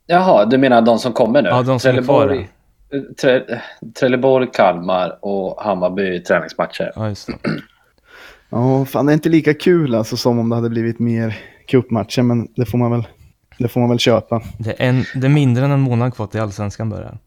Jaha, 0.07 0.45
du 0.45 0.57
menar 0.57 0.81
de 0.81 0.99
som 0.99 1.13
kommer 1.13 1.41
nu? 1.41 1.49
Ja, 1.49 1.61
de 1.61 1.79
som 1.79 1.95
är 1.97 2.01
kvar, 2.03 2.27
Trelleborg, 2.27 2.49
Tre, 3.21 3.41
Trelleborg, 3.99 4.47
Kalmar 4.53 5.17
och 5.21 5.61
Hammarby 5.63 6.23
träningsmatcher. 6.23 6.91
Ja, 6.95 7.07
just 7.09 7.27
det. 7.27 7.33
Ja, 8.49 8.85
fan 8.85 9.05
det 9.05 9.11
är 9.11 9.13
inte 9.13 9.29
lika 9.29 9.53
kul 9.53 9.95
alltså 9.95 10.17
som 10.17 10.39
om 10.39 10.49
det 10.49 10.55
hade 10.55 10.69
blivit 10.69 10.99
mer 10.99 11.37
cupmatcher, 11.67 12.21
men 12.21 12.47
det 12.55 12.65
får 12.65 12.77
man 12.77 12.91
väl, 12.91 13.07
det 13.57 13.67
får 13.67 13.79
man 13.79 13.89
väl 13.89 13.99
köpa. 13.99 14.41
Det 14.57 14.69
är, 14.81 14.89
en, 14.89 15.03
det 15.15 15.27
är 15.27 15.29
mindre 15.29 15.65
än 15.65 15.71
en 15.71 15.79
månad 15.79 16.15
kvar 16.15 16.27
till 16.27 16.41
Allsvenskan 16.41 16.89
börjar. 16.89 17.17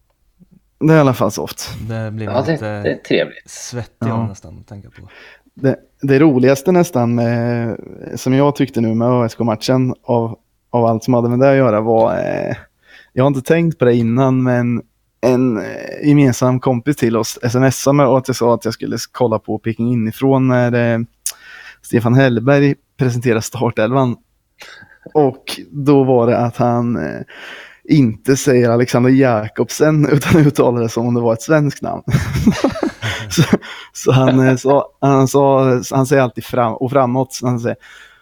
Det 0.78 0.92
är 0.92 0.96
i 0.96 1.00
alla 1.00 1.14
fall 1.14 1.30
soft. 1.30 1.70
Det 1.88 2.10
blir 2.10 2.26
Ja, 2.26 2.42
det, 2.42 2.52
lite 2.52 2.82
det 2.82 2.92
är 2.92 2.96
trevligt. 2.96 3.50
svettig 3.50 4.08
Ja. 4.08 4.26
nästan 4.26 4.58
att 4.58 4.66
tänka 4.66 4.90
på. 4.90 5.08
Det, 5.54 5.76
det 6.02 6.18
roligaste 6.18 6.72
nästan, 6.72 7.14
med, 7.14 7.76
som 8.14 8.34
jag 8.34 8.56
tyckte 8.56 8.80
nu 8.80 8.94
med 8.94 9.08
ÖSK-matchen 9.08 9.94
av, 10.02 10.38
av 10.70 10.84
allt 10.84 11.04
som 11.04 11.14
hade 11.14 11.28
med 11.28 11.38
det 11.38 11.50
att 11.50 11.56
göra 11.56 11.80
var, 11.80 12.12
eh, 12.18 12.56
jag 13.12 13.24
har 13.24 13.28
inte 13.28 13.42
tänkt 13.42 13.78
på 13.78 13.84
det 13.84 13.94
innan, 13.94 14.42
men 14.42 14.82
en 15.20 15.56
eh, 15.58 16.08
gemensam 16.08 16.60
kompis 16.60 16.96
till 16.96 17.16
oss 17.16 17.38
smsade 17.50 17.96
mig 17.96 18.06
och 18.06 18.18
att 18.18 18.28
jag 18.28 18.36
sa 18.36 18.54
att 18.54 18.64
jag 18.64 18.74
skulle 18.74 18.96
kolla 19.12 19.38
på 19.38 19.58
Peking 19.58 19.92
inifrån 19.92 20.48
när 20.48 20.94
eh, 20.94 20.98
Stefan 21.82 22.14
Hellberg 22.14 22.74
presenterade 22.98 23.42
startelvan. 23.42 24.16
Och 25.14 25.60
då 25.70 26.04
var 26.04 26.26
det 26.26 26.38
att 26.38 26.56
han 26.56 26.96
eh, 26.96 27.20
inte 27.88 28.36
säger 28.36 28.70
Alexander 28.70 29.10
Jakobsen 29.10 30.08
utan 30.12 30.46
uttalar 30.46 30.82
det 30.82 30.88
som 30.88 31.06
om 31.06 31.14
det 31.14 31.20
var 31.20 31.32
ett 31.32 31.42
svenskt 31.42 31.82
namn. 31.82 32.02
så, 33.30 33.42
så 33.92 34.12
han, 34.12 34.48
eh, 34.48 34.56
sa, 34.56 34.88
han, 35.00 35.28
sa, 35.28 35.64
han 35.90 36.06
säger 36.06 36.22
alltid 36.22 36.44
fram 36.44 36.74
och 36.74 36.90
framåt. 36.90 37.32
så 37.32 37.46
Han 37.46 37.60
säger, 37.60 37.76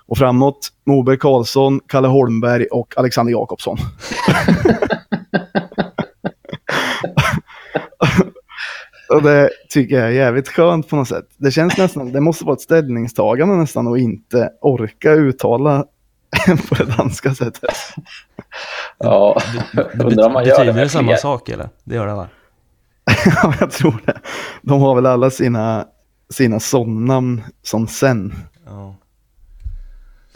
och 0.07 0.19
framåt 0.19 0.69
Moberg 0.87 1.19
Karlsson, 1.19 1.81
Kalle 1.87 2.09
Holmberg 2.09 2.67
och 2.67 2.95
Alexander 2.97 3.33
Jakobsson. 3.33 3.79
och 9.11 9.23
det 9.23 9.51
tycker 9.69 9.97
jag 9.97 10.07
är 10.07 10.11
jävligt 10.11 10.49
skönt 10.49 10.89
på 10.89 10.97
något 10.97 11.09
sätt. 11.09 11.29
Det 11.37 11.51
känns 11.51 11.77
nästan, 11.77 12.13
det 12.13 12.21
måste 12.21 12.45
vara 12.45 12.55
ett 12.55 12.61
ställningstagande 12.61 13.57
nästan 13.57 13.93
att 13.93 13.99
inte 13.99 14.51
orka 14.61 15.13
uttala 15.13 15.85
på 16.69 16.75
det 16.75 16.97
danska 16.97 17.35
sättet. 17.35 17.77
Ja, 18.99 19.37
Det 19.73 19.83
undrar 20.05 20.27
om 20.27 20.33
man 20.33 20.45
gör 20.45 20.59
det 20.59 20.65
betyder 20.65 20.83
det 20.83 20.89
samma 20.89 21.09
fler. 21.09 21.17
sak 21.17 21.49
eller? 21.49 21.69
Det 21.85 21.95
gör 21.95 22.07
det 22.07 22.15
va? 22.15 22.29
ja, 23.43 23.55
jag 23.61 23.71
tror 23.71 24.03
det. 24.07 24.19
De 24.63 24.81
har 24.81 24.95
väl 24.95 25.07
alla 25.07 25.31
sina, 25.31 25.87
sina 26.31 26.61
sånnamn 26.61 27.43
som 27.63 27.87
sen. 27.89 28.35
Ja. 28.67 28.95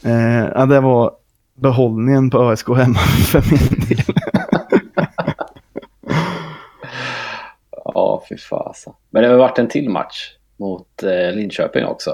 Eh, 0.05 0.49
ja, 0.55 0.67
det 0.67 0.81
var 0.81 1.13
behållningen 1.55 2.31
på 2.31 2.53
ÖSK 2.53 2.69
hemma 2.69 2.99
för 2.99 3.43
min 3.51 3.89
del. 3.89 4.15
Ja, 7.85 8.23
fy 8.29 8.37
fasen. 8.37 8.93
Men 9.11 9.23
det 9.23 9.29
har 9.29 9.37
varit 9.37 9.59
en 9.59 9.69
till 9.69 9.91
match 9.91 10.33
mot 10.57 11.03
eh, 11.03 11.33
Linköping 11.37 11.85
också. 11.85 12.11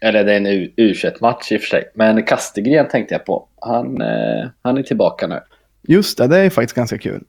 Eller 0.00 0.24
det 0.24 0.32
är 0.32 0.36
en 0.36 0.46
U- 0.46 0.72
U21-match 0.76 1.52
i 1.52 1.56
och 1.56 1.60
för 1.60 1.68
sig. 1.68 1.84
Men 1.94 2.22
Kastegren 2.22 2.88
tänkte 2.88 3.14
jag 3.14 3.24
på. 3.24 3.48
Han, 3.60 4.00
eh, 4.00 4.48
han 4.62 4.78
är 4.78 4.82
tillbaka 4.82 5.26
nu. 5.26 5.40
Just 5.82 6.18
det, 6.18 6.26
det 6.26 6.38
är 6.38 6.50
faktiskt 6.50 6.76
ganska 6.76 6.98
kul. 6.98 7.24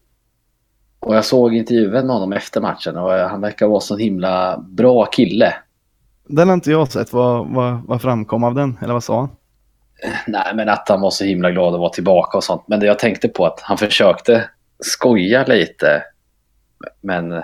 Och 0.99 1.15
jag 1.15 1.25
såg 1.25 1.55
intervjun 1.55 1.91
med 1.91 2.01
honom 2.01 2.33
efter 2.33 2.61
matchen 2.61 2.97
och 2.97 3.11
han 3.11 3.41
verkar 3.41 3.67
vara 3.67 3.79
så 3.79 3.97
himla 3.97 4.57
bra 4.57 5.05
kille. 5.05 5.53
Den 6.27 6.47
har 6.47 6.53
inte 6.53 6.71
jag 6.71 6.91
sett. 6.91 7.13
Vad, 7.13 7.47
vad, 7.47 7.81
vad 7.87 8.01
framkom 8.01 8.43
av 8.43 8.55
den? 8.55 8.77
Eller 8.81 8.93
vad 8.93 9.03
sa 9.03 9.19
han? 9.19 9.29
Nej, 10.27 10.55
men 10.55 10.69
att 10.69 10.89
han 10.89 11.01
var 11.01 11.09
så 11.09 11.23
himla 11.23 11.51
glad 11.51 11.73
att 11.73 11.79
vara 11.79 11.89
tillbaka 11.89 12.37
och 12.37 12.43
sånt. 12.43 12.63
Men 12.67 12.79
det 12.79 12.85
jag 12.85 12.99
tänkte 12.99 13.27
på 13.27 13.45
att 13.45 13.59
han 13.61 13.77
försökte 13.77 14.49
skoja 14.79 15.45
lite. 15.45 16.03
Men 17.01 17.43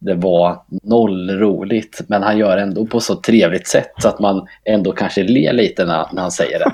det 0.00 0.14
var 0.14 0.62
noll 0.82 1.30
roligt. 1.30 2.00
Men 2.08 2.22
han 2.22 2.38
gör 2.38 2.56
ändå 2.56 2.86
på 2.86 3.00
så 3.00 3.14
trevligt 3.14 3.68
sätt 3.68 3.90
så 3.98 4.08
att 4.08 4.20
man 4.20 4.46
ändå 4.64 4.92
kanske 4.92 5.22
ler 5.22 5.52
lite 5.52 5.84
när, 5.84 6.06
när 6.12 6.22
han 6.22 6.30
säger 6.30 6.58
det. 6.58 6.72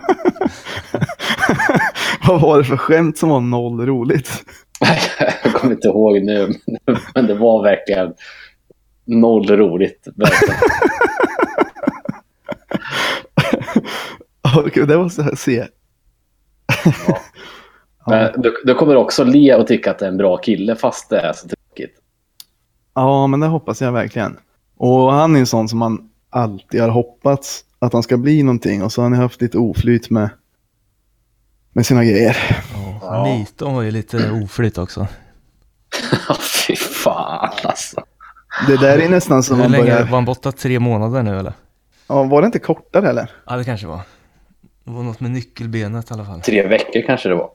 vad 2.28 2.40
var 2.40 2.58
det 2.58 2.64
för 2.64 2.76
skämt 2.76 3.18
som 3.18 3.28
var 3.28 3.40
noll 3.40 3.86
roligt? 3.86 4.30
jag 5.44 5.52
kommer 5.52 5.74
inte 5.74 5.88
ihåg 5.88 6.22
nu, 6.22 6.52
men 7.14 7.26
det 7.26 7.34
var 7.34 7.62
verkligen 7.62 8.14
noll 9.04 9.50
roligt. 9.50 10.08
Verkligen. 10.16 10.60
Okej, 14.56 14.86
det 14.86 14.98
måste 14.98 15.22
jag 15.22 15.38
se. 15.38 15.66
Ja. 17.08 17.20
Men 18.06 18.42
du, 18.42 18.54
du 18.64 18.74
kommer 18.74 18.96
också 18.96 19.24
le 19.24 19.54
och 19.54 19.66
tycka 19.66 19.90
att 19.90 19.98
det 19.98 20.04
är 20.04 20.10
en 20.10 20.16
bra 20.16 20.36
kille 20.36 20.76
fast 20.76 21.10
det 21.10 21.18
är 21.18 21.32
så. 21.32 21.48
Ja, 22.96 23.26
men 23.26 23.40
det 23.40 23.46
hoppas 23.46 23.82
jag 23.82 23.92
verkligen. 23.92 24.38
Och 24.76 25.12
han 25.12 25.36
är 25.36 25.40
en 25.40 25.46
sån 25.46 25.68
som 25.68 25.78
man 25.78 26.08
alltid 26.30 26.80
har 26.80 26.88
hoppats 26.88 27.64
att 27.78 27.92
han 27.92 28.02
ska 28.02 28.16
bli 28.16 28.42
någonting 28.42 28.82
och 28.82 28.92
så 28.92 29.02
har 29.02 29.10
han 29.10 29.18
haft 29.18 29.40
lite 29.40 29.58
oflyt 29.58 30.10
med, 30.10 30.30
med 31.72 31.86
sina 31.86 32.04
grejer. 32.04 32.36
Ja, 32.74 32.86
Ja. 33.06 33.24
Niton 33.24 33.74
var 33.74 33.82
ju 33.82 33.90
lite 33.90 34.30
oflyt 34.30 34.78
också. 34.78 35.06
Fy 36.66 36.76
fan 36.76 37.52
alltså. 37.64 38.04
Det 38.66 38.76
där 38.76 38.98
är 38.98 39.08
nästan 39.08 39.42
som 39.42 39.58
man 39.58 39.70
länge 39.70 39.84
börjar... 39.84 40.00
var 40.00 40.06
han 40.06 40.24
borta? 40.24 40.52
Tre 40.52 40.78
månader 40.78 41.22
nu 41.22 41.38
eller? 41.38 41.52
Ja, 42.08 42.22
var 42.22 42.42
det 42.42 42.46
inte 42.46 42.58
kortare 42.58 43.10
eller? 43.10 43.30
Ja, 43.46 43.56
det 43.56 43.64
kanske 43.64 43.86
var. 43.86 44.00
Det 44.84 44.90
var 44.90 45.02
något 45.02 45.20
med 45.20 45.30
nyckelbenet 45.30 46.10
i 46.10 46.14
alla 46.14 46.24
fall. 46.24 46.40
Tre 46.40 46.66
veckor 46.68 47.02
kanske 47.06 47.28
det 47.28 47.34
var. 47.34 47.50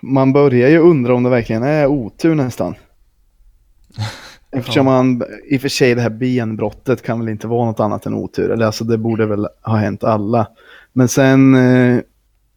Man 0.00 0.32
börjar 0.32 0.68
ju 0.68 0.78
undra 0.78 1.14
om 1.14 1.22
det 1.22 1.30
verkligen 1.30 1.62
är 1.62 1.86
otur 1.86 2.34
nästan. 2.34 2.74
Eftersom 4.54 4.84
man, 4.86 5.22
i 5.44 5.56
och 5.56 5.60
för 5.60 5.68
sig 5.68 5.94
det 5.94 6.00
här 6.02 6.10
benbrottet 6.10 7.02
kan 7.02 7.20
väl 7.20 7.28
inte 7.28 7.46
vara 7.46 7.66
något 7.66 7.80
annat 7.80 8.06
än 8.06 8.14
otur. 8.14 8.50
Eller 8.50 8.66
alltså 8.66 8.84
det 8.84 8.98
borde 8.98 9.26
väl 9.26 9.48
ha 9.62 9.76
hänt 9.76 10.04
alla. 10.04 10.48
Men 10.92 11.08
sen 11.08 11.54
eh, 11.54 12.00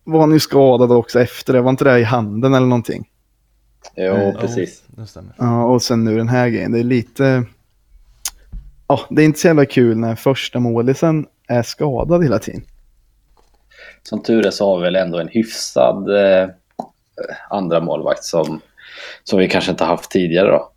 var 0.04 0.20
han 0.20 0.32
ju 0.32 0.39
skadad 0.39 0.92
också 0.92 1.20
efter 1.20 1.54
det. 1.54 1.62
Var 1.62 1.70
inte 1.70 1.84
det 1.84 2.00
i 2.00 2.04
handen 2.04 2.54
eller 2.54 2.68
någonting? 2.68 3.10
Jo, 3.96 4.13
Mm. 4.13 4.36
precis. 4.36 4.84
Jo, 4.88 5.01
det 5.01 5.08
stämmer. 5.08 5.34
Ja, 5.38 5.63
och 5.66 5.82
sen 5.82 6.04
nu 6.04 6.18
den 6.18 6.30
här 6.30 6.50
grejen. 6.50 6.72
Det 6.72 6.80
är 6.80 6.84
lite... 6.84 7.44
Ja, 8.88 9.00
det 9.10 9.22
är 9.22 9.25
inte 9.25 9.39
så 9.39 9.48
jävla 9.48 9.66
kul 9.66 9.98
när 9.98 10.16
första 10.16 10.60
målisen 10.60 11.25
är 11.48 11.63
skadad 11.63 12.24
hela 12.24 12.39
tiden. 12.39 12.62
Som 14.04 14.22
tur 14.24 14.46
är 14.46 14.51
så 14.51 14.66
har 14.70 14.77
vi 14.77 14.84
väl 14.84 14.96
ändå 14.96 15.20
en 15.20 15.27
hyfsad 15.27 16.10
eh, 16.10 16.50
andra 17.50 17.80
målvakt 17.80 18.24
som, 18.24 18.60
som 19.24 19.39
vi 19.39 19.50
kanske 19.50 19.72
inte 19.72 19.84
haft 19.84 20.12
tidigare 20.12 20.48
då. 20.51 20.72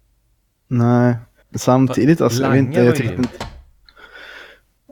Nej, 0.73 1.15
samtidigt 1.55 2.21
alltså. 2.21 2.43
jag 2.43 2.49
Lange 2.49 2.59
inte, 2.59 2.81
var 2.81 2.87
jag 2.87 2.97
tyckte 2.97 3.15
inte... 3.15 3.47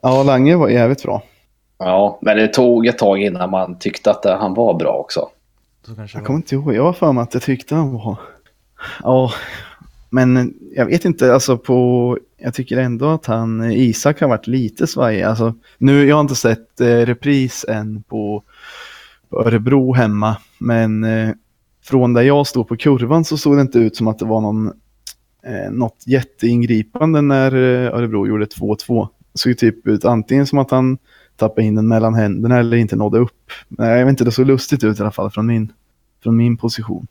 Ja, 0.03 0.23
Lange 0.23 0.57
var 0.57 0.69
jävligt 0.69 1.03
bra. 1.03 1.23
Ja, 1.79 2.19
men 2.23 2.37
det 2.37 2.49
tog 2.49 2.87
ett 2.87 2.99
tag 2.99 3.23
innan 3.23 3.51
man 3.51 3.79
tyckte 3.79 4.11
att 4.11 4.25
han 4.25 4.55
var 4.55 4.75
bra 4.75 4.93
också. 4.93 5.29
Jag 6.13 6.25
kommer 6.25 6.37
inte 6.39 6.55
ihåg, 6.55 6.75
jag 6.75 6.83
var 6.83 6.93
för 6.93 7.13
mig 7.13 7.23
att 7.23 7.35
jag 7.35 7.43
tyckte 7.43 7.75
han 7.75 7.93
var... 7.93 8.17
Ja, 9.03 9.33
men 10.11 10.55
jag 10.77 10.87
vet 10.87 11.05
inte, 11.05 11.35
alltså 11.35 11.59
på... 11.59 12.19
Jag 12.37 12.55
tycker 12.55 12.77
ändå 12.77 13.09
att 13.09 13.27
han, 13.27 13.73
Isak 13.73 14.21
har 14.21 14.29
varit 14.29 14.47
lite 14.47 14.87
svajig. 14.87 15.23
Alltså, 15.23 15.55
nu, 15.79 16.09
jag 16.09 16.17
har 16.17 16.21
inte 16.21 16.35
sett 16.35 16.81
eh, 16.81 16.87
repris 16.87 17.65
än 17.69 18.03
på, 18.03 18.43
på 19.29 19.41
Örebro 19.41 19.93
hemma, 19.93 20.37
men 20.59 21.05
eh, 21.05 21.31
från 21.85 22.15
där 22.15 22.23
jag 22.23 22.47
stod 22.47 22.69
på 22.69 22.77
kurvan 22.77 23.25
så 23.25 23.37
såg 23.39 23.57
det 23.57 23.63
inte 23.63 23.79
ut 23.79 23.97
som 23.97 24.09
att 24.09 24.19
det 24.19 24.25
var 24.25 24.41
någon, 24.41 24.73
eh, 25.43 25.71
något 25.71 26.03
jätteingripande 26.07 27.21
när 27.21 27.53
eh, 27.55 27.95
Örebro 27.95 28.27
gjorde 28.27 28.45
2-2. 28.45 29.09
Det 29.33 29.39
såg 29.39 29.59
typ 29.59 29.87
ut 29.87 30.05
antingen 30.05 30.47
som 30.47 30.59
att 30.59 30.71
han 30.71 30.99
tappade 31.37 31.63
in 31.67 31.75
den 31.75 31.89
mellan 31.89 32.15
händerna 32.15 32.59
eller 32.59 32.77
inte 32.77 32.97
nådde 32.97 33.19
upp. 33.19 33.51
Nej, 33.69 33.99
jag 33.99 34.05
vet 34.07 34.11
inte, 34.11 34.25
det 34.25 34.33
såg 34.33 34.47
lustigt 34.47 34.85
ut 34.85 34.99
i 34.99 35.03
alla 35.03 35.11
fall 35.11 35.31
från 35.31 35.47
min, 35.47 35.73
från 36.23 36.37
min 36.37 36.57
position. 36.57 37.07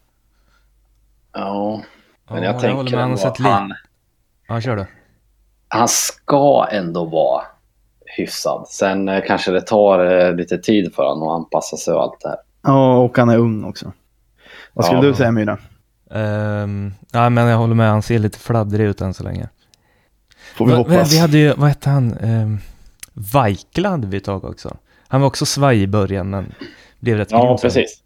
Ja, 1.33 1.81
men 2.29 2.43
Ja, 2.43 2.43
jag 2.43 2.53
håller 2.53 2.59
tänker 2.83 2.97
har 2.97 3.03
ändå 3.03 3.27
att 3.27 3.37
han, 3.39 3.73
Ja, 4.47 4.61
kör 4.61 4.75
du. 4.75 4.85
han 5.67 5.87
ska 5.87 6.67
ändå 6.71 7.05
vara 7.05 7.43
hyfsad. 8.17 8.67
Sen 8.67 9.07
eh, 9.09 9.23
kanske 9.27 9.51
det 9.51 9.61
tar 9.61 10.05
eh, 10.27 10.33
lite 10.35 10.57
tid 10.57 10.93
för 10.95 11.03
honom 11.03 11.27
att 11.27 11.35
anpassa 11.35 11.77
sig 11.77 11.93
och 11.93 12.01
allt 12.03 12.21
det 12.21 12.29
här. 12.29 12.37
Ja, 12.61 12.97
och 12.97 13.17
han 13.17 13.29
är 13.29 13.37
ung 13.37 13.63
också. 13.63 13.91
Vad 14.73 14.85
skulle 14.85 15.01
Ja. 15.01 15.07
du 15.07 15.13
säga 15.13 15.31
Myra? 15.31 15.57
Um, 16.09 16.93
ja, 17.11 17.29
men 17.29 17.47
jag 17.47 17.57
håller 17.57 17.75
med. 17.75 17.89
Han 17.89 18.01
ser 18.01 18.19
lite 18.19 18.39
fladdrig 18.39 18.85
ut 18.85 19.01
än 19.01 19.13
så 19.13 19.23
länge. 19.23 19.49
Får 20.55 20.65
vi 20.65 20.71
Va- 20.71 20.77
hoppas. 20.77 21.13
Vi 21.13 21.19
hade 21.19 21.37
ju, 21.37 21.53
vad 21.53 21.69
hette 21.69 21.89
han? 21.89 22.17
Um, 22.17 22.59
Vaikla 23.13 23.89
hade 23.89 24.07
vi 24.07 24.17
ett 24.17 24.23
tag 24.23 24.43
också. 24.45 24.77
Han 25.07 25.21
var 25.21 25.27
också 25.27 25.45
svaj 25.45 25.81
i 25.81 25.87
början, 25.87 26.29
men 26.29 26.53
blev 26.99 27.17
rätt 27.17 27.31
Ja, 27.31 27.57
precis. 27.61 28.03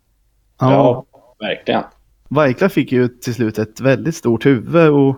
ja. 0.60 0.72
Ja, 0.72 1.06
verkligen. 1.40 1.84
Vaikla 2.28 2.70
fick 2.70 2.92
ju 2.92 3.08
till 3.08 3.34
slut 3.34 3.60
ett 3.60 3.80
väldigt 3.82 4.16
stort 4.16 4.46
huvud 4.46 4.90
och 4.90 5.16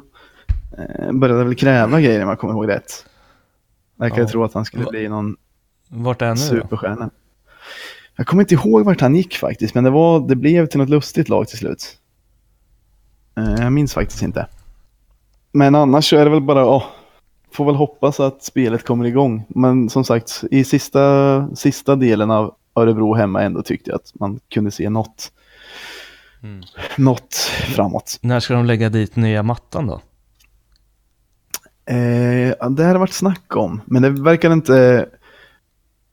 eh, 0.77 1.11
började 1.11 1.43
väl 1.43 1.55
kräva 1.55 2.01
grejer 2.01 2.23
om 2.23 2.29
jag 2.29 2.39
kommer 2.39 2.53
ihåg 2.53 2.67
rätt. 2.69 3.05
Verkade 3.95 4.21
Ja. 4.21 4.27
tro 4.27 4.43
att 4.43 4.53
han 4.53 4.65
skulle 4.65 4.83
Va- 4.83 4.91
bli 4.91 5.07
någon 5.09 5.35
Vart 5.87 6.21
är 6.21 6.25
han 6.27 6.37
nu 6.37 6.41
då? 6.43 6.61
superstjärna. 6.61 7.09
Jag 8.15 8.27
kommer 8.27 8.43
inte 8.43 8.53
ihåg 8.53 8.85
vart 8.85 9.01
han 9.01 9.15
gick 9.15 9.35
faktiskt, 9.37 9.75
men 9.75 9.83
det, 9.83 9.89
var, 9.89 10.27
det 10.27 10.35
blev 10.35 10.65
till 10.65 10.79
något 10.79 10.89
lustigt 10.89 11.29
lag 11.29 11.47
till 11.47 11.57
slut. 11.57 11.97
Eh, 13.37 13.53
jag 13.63 13.73
minns 13.73 13.93
faktiskt 13.93 14.21
inte. 14.21 14.47
Men 15.51 15.75
annars 15.75 16.09
så 16.09 16.17
är 16.17 16.25
det 16.25 16.31
väl 16.31 16.41
bara, 16.41 16.59
ja, 16.59 16.83
får 17.51 17.65
väl 17.65 17.75
hoppas 17.75 18.19
att 18.19 18.43
spelet 18.43 18.85
kommer 18.85 19.05
igång. 19.05 19.45
Men 19.47 19.89
som 19.89 20.03
sagt, 20.03 20.43
i 20.51 20.63
sista, 20.63 21.47
sista 21.55 21.95
delen 21.95 22.31
av 22.31 22.55
Örebro 22.75 23.13
hemma 23.13 23.41
ändå 23.41 23.61
tyckte 23.63 23.89
jag 23.91 23.95
att 23.95 24.11
man 24.19 24.39
kunde 24.53 24.71
se 24.71 24.89
något, 24.89 25.31
Mm. 26.43 26.63
något 26.97 27.35
framåt. 27.75 28.19
När 28.21 28.39
ska 28.39 28.53
de 28.53 28.65
lägga 28.65 28.89
dit 28.89 29.15
nya 29.15 29.43
mattan 29.43 29.87
då? 29.87 29.93
Eh, 31.85 32.69
det 32.69 32.83
har 32.83 32.95
varit 32.95 33.13
snack 33.13 33.55
om, 33.55 33.81
men 33.85 34.01
det 34.01 34.09
verkar 34.09 34.53
inte... 34.53 35.05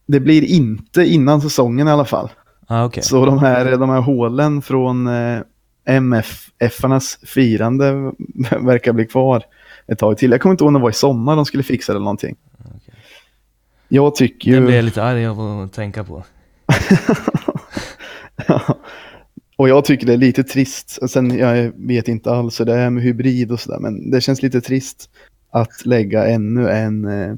Det 0.06 0.20
blir 0.20 0.44
inte 0.44 1.04
innan 1.04 1.40
säsongen 1.40 1.88
i 1.88 1.90
alla 1.90 2.04
fall. 2.04 2.30
Ah, 2.66 2.84
okej. 2.84 3.02
Så 3.02 3.26
de 3.26 3.38
här, 3.38 3.76
de 3.76 3.90
här 3.90 4.00
hålen 4.00 4.62
från 4.62 5.06
eh, 5.06 5.40
MFF-arnas 5.90 7.18
firande 7.22 7.92
verkar 8.60 8.92
bli 8.92 9.06
kvar 9.06 9.42
ett 9.86 9.98
tag 9.98 10.18
till. 10.18 10.30
Jag 10.30 10.40
kommer 10.40 10.52
inte 10.52 10.64
ihåg 10.64 10.72
när 10.72 10.80
det 10.80 10.82
var 10.82 10.90
i 10.90 10.92
sommar 10.92 11.36
de 11.36 11.44
skulle 11.44 11.62
fixa 11.62 11.92
det 11.92 11.96
eller 11.96 12.04
någonting. 12.04 12.36
Okej. 12.58 12.94
Jag 13.88 14.14
tycker 14.14 14.50
Det 14.50 14.56
ju... 14.56 14.66
blir 14.66 14.76
jag 14.76 14.84
lite 14.84 15.02
arg 15.02 15.26
av 15.26 15.40
att 15.40 15.72
tänka 15.72 16.04
på. 16.04 16.24
och 19.56 19.68
jag 19.68 19.84
tycker 19.84 20.06
det 20.06 20.12
är 20.12 20.16
lite 20.16 20.44
trist. 20.44 21.10
Sen 21.10 21.38
jag 21.38 21.72
vet 21.76 22.08
inte 22.08 22.30
alls 22.30 22.60
hur 22.60 22.64
det 22.64 22.74
är 22.74 22.90
med 22.90 23.02
hybrid 23.02 23.52
och 23.52 23.60
sådär, 23.60 23.78
men 23.78 24.10
det 24.10 24.20
känns 24.20 24.42
lite 24.42 24.60
trist 24.60 25.10
att 25.50 25.86
lägga 25.86 26.26
ännu 26.26 26.70
en 26.70 27.04
eh, 27.04 27.34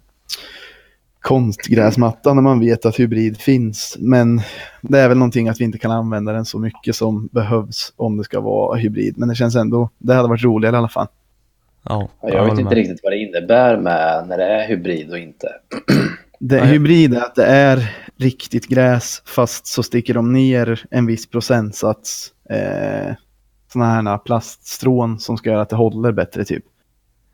konstgräsmatta 1.22 2.35
när 2.35 2.42
man 2.42 2.61
vet 2.61 2.87
att 2.87 3.00
hybrid 3.00 3.37
finns. 3.40 3.96
Men 4.00 4.40
det 4.80 4.98
är 4.98 5.08
väl 5.08 5.18
någonting 5.18 5.48
att 5.48 5.61
vi 5.61 5.64
inte 5.64 5.78
kan 5.78 5.90
använda 5.90 6.32
den 6.32 6.44
så 6.44 6.58
mycket 6.58 6.96
som 6.96 7.28
behövs 7.32 7.92
om 7.96 8.16
det 8.16 8.24
ska 8.24 8.40
vara 8.40 8.78
hybrid. 8.78 9.14
Men 9.18 9.28
det 9.28 9.35
känns 9.35 9.56
ändå, 9.56 9.90
det 9.98 10.14
hade 10.14 10.28
varit 10.28 10.44
roligare 10.44 10.76
i 10.76 10.78
alla 10.78 10.88
fall. 10.88 11.06
Ja, 11.85 12.08
Jag 12.20 12.28
vet 12.30 12.38
håller 12.38 12.50
inte 12.52 12.64
med. 12.64 12.72
riktigt 12.72 13.00
vad 13.02 13.12
det 13.12 13.16
innebär 13.18 13.76
med 13.76 14.24
när 14.28 14.38
det 14.38 14.44
är 14.44 14.68
hybrid 14.68 15.11
och 15.11 15.18
inte. 15.18 15.48
Det 16.44 16.61
Nej. 16.61 16.66
hybrid 16.68 17.14
är 17.14 17.20
att 17.20 17.35
det 17.35 17.46
är 17.46 17.96
riktigt 18.16 18.68
gräs 18.68 19.22
fast 19.26 19.66
så 19.66 19.82
sticker 19.82 20.14
de 20.14 20.32
ner 20.32 20.85
en 20.90 21.06
viss 21.06 21.26
procentsats 21.30 22.32
eh, 22.50 23.14
sådana 23.72 24.11
här 24.11 24.18
plaststrån 24.18 25.18
som 25.18 25.37
ska 25.37 25.50
göra 25.50 25.62
att 25.62 25.68
det 25.68 25.76
håller 25.76 26.12
bättre 26.12 26.44
typ. 26.44 26.64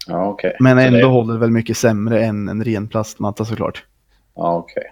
Ja, 0.08 0.28
okej. 0.28 0.56
Men 0.60 0.78
ändå 0.78 0.98
det- 0.98 1.04
håller 1.04 1.32
det 1.34 1.40
väl 1.40 1.50
mycket 1.50 1.76
sämre 1.76 2.24
än 2.24 2.48
en 2.48 2.64
ren 2.64 2.88
plastmatta 2.88 3.44
såklart. 3.44 3.84
Ja, 4.34 4.56
okej. 4.56 4.84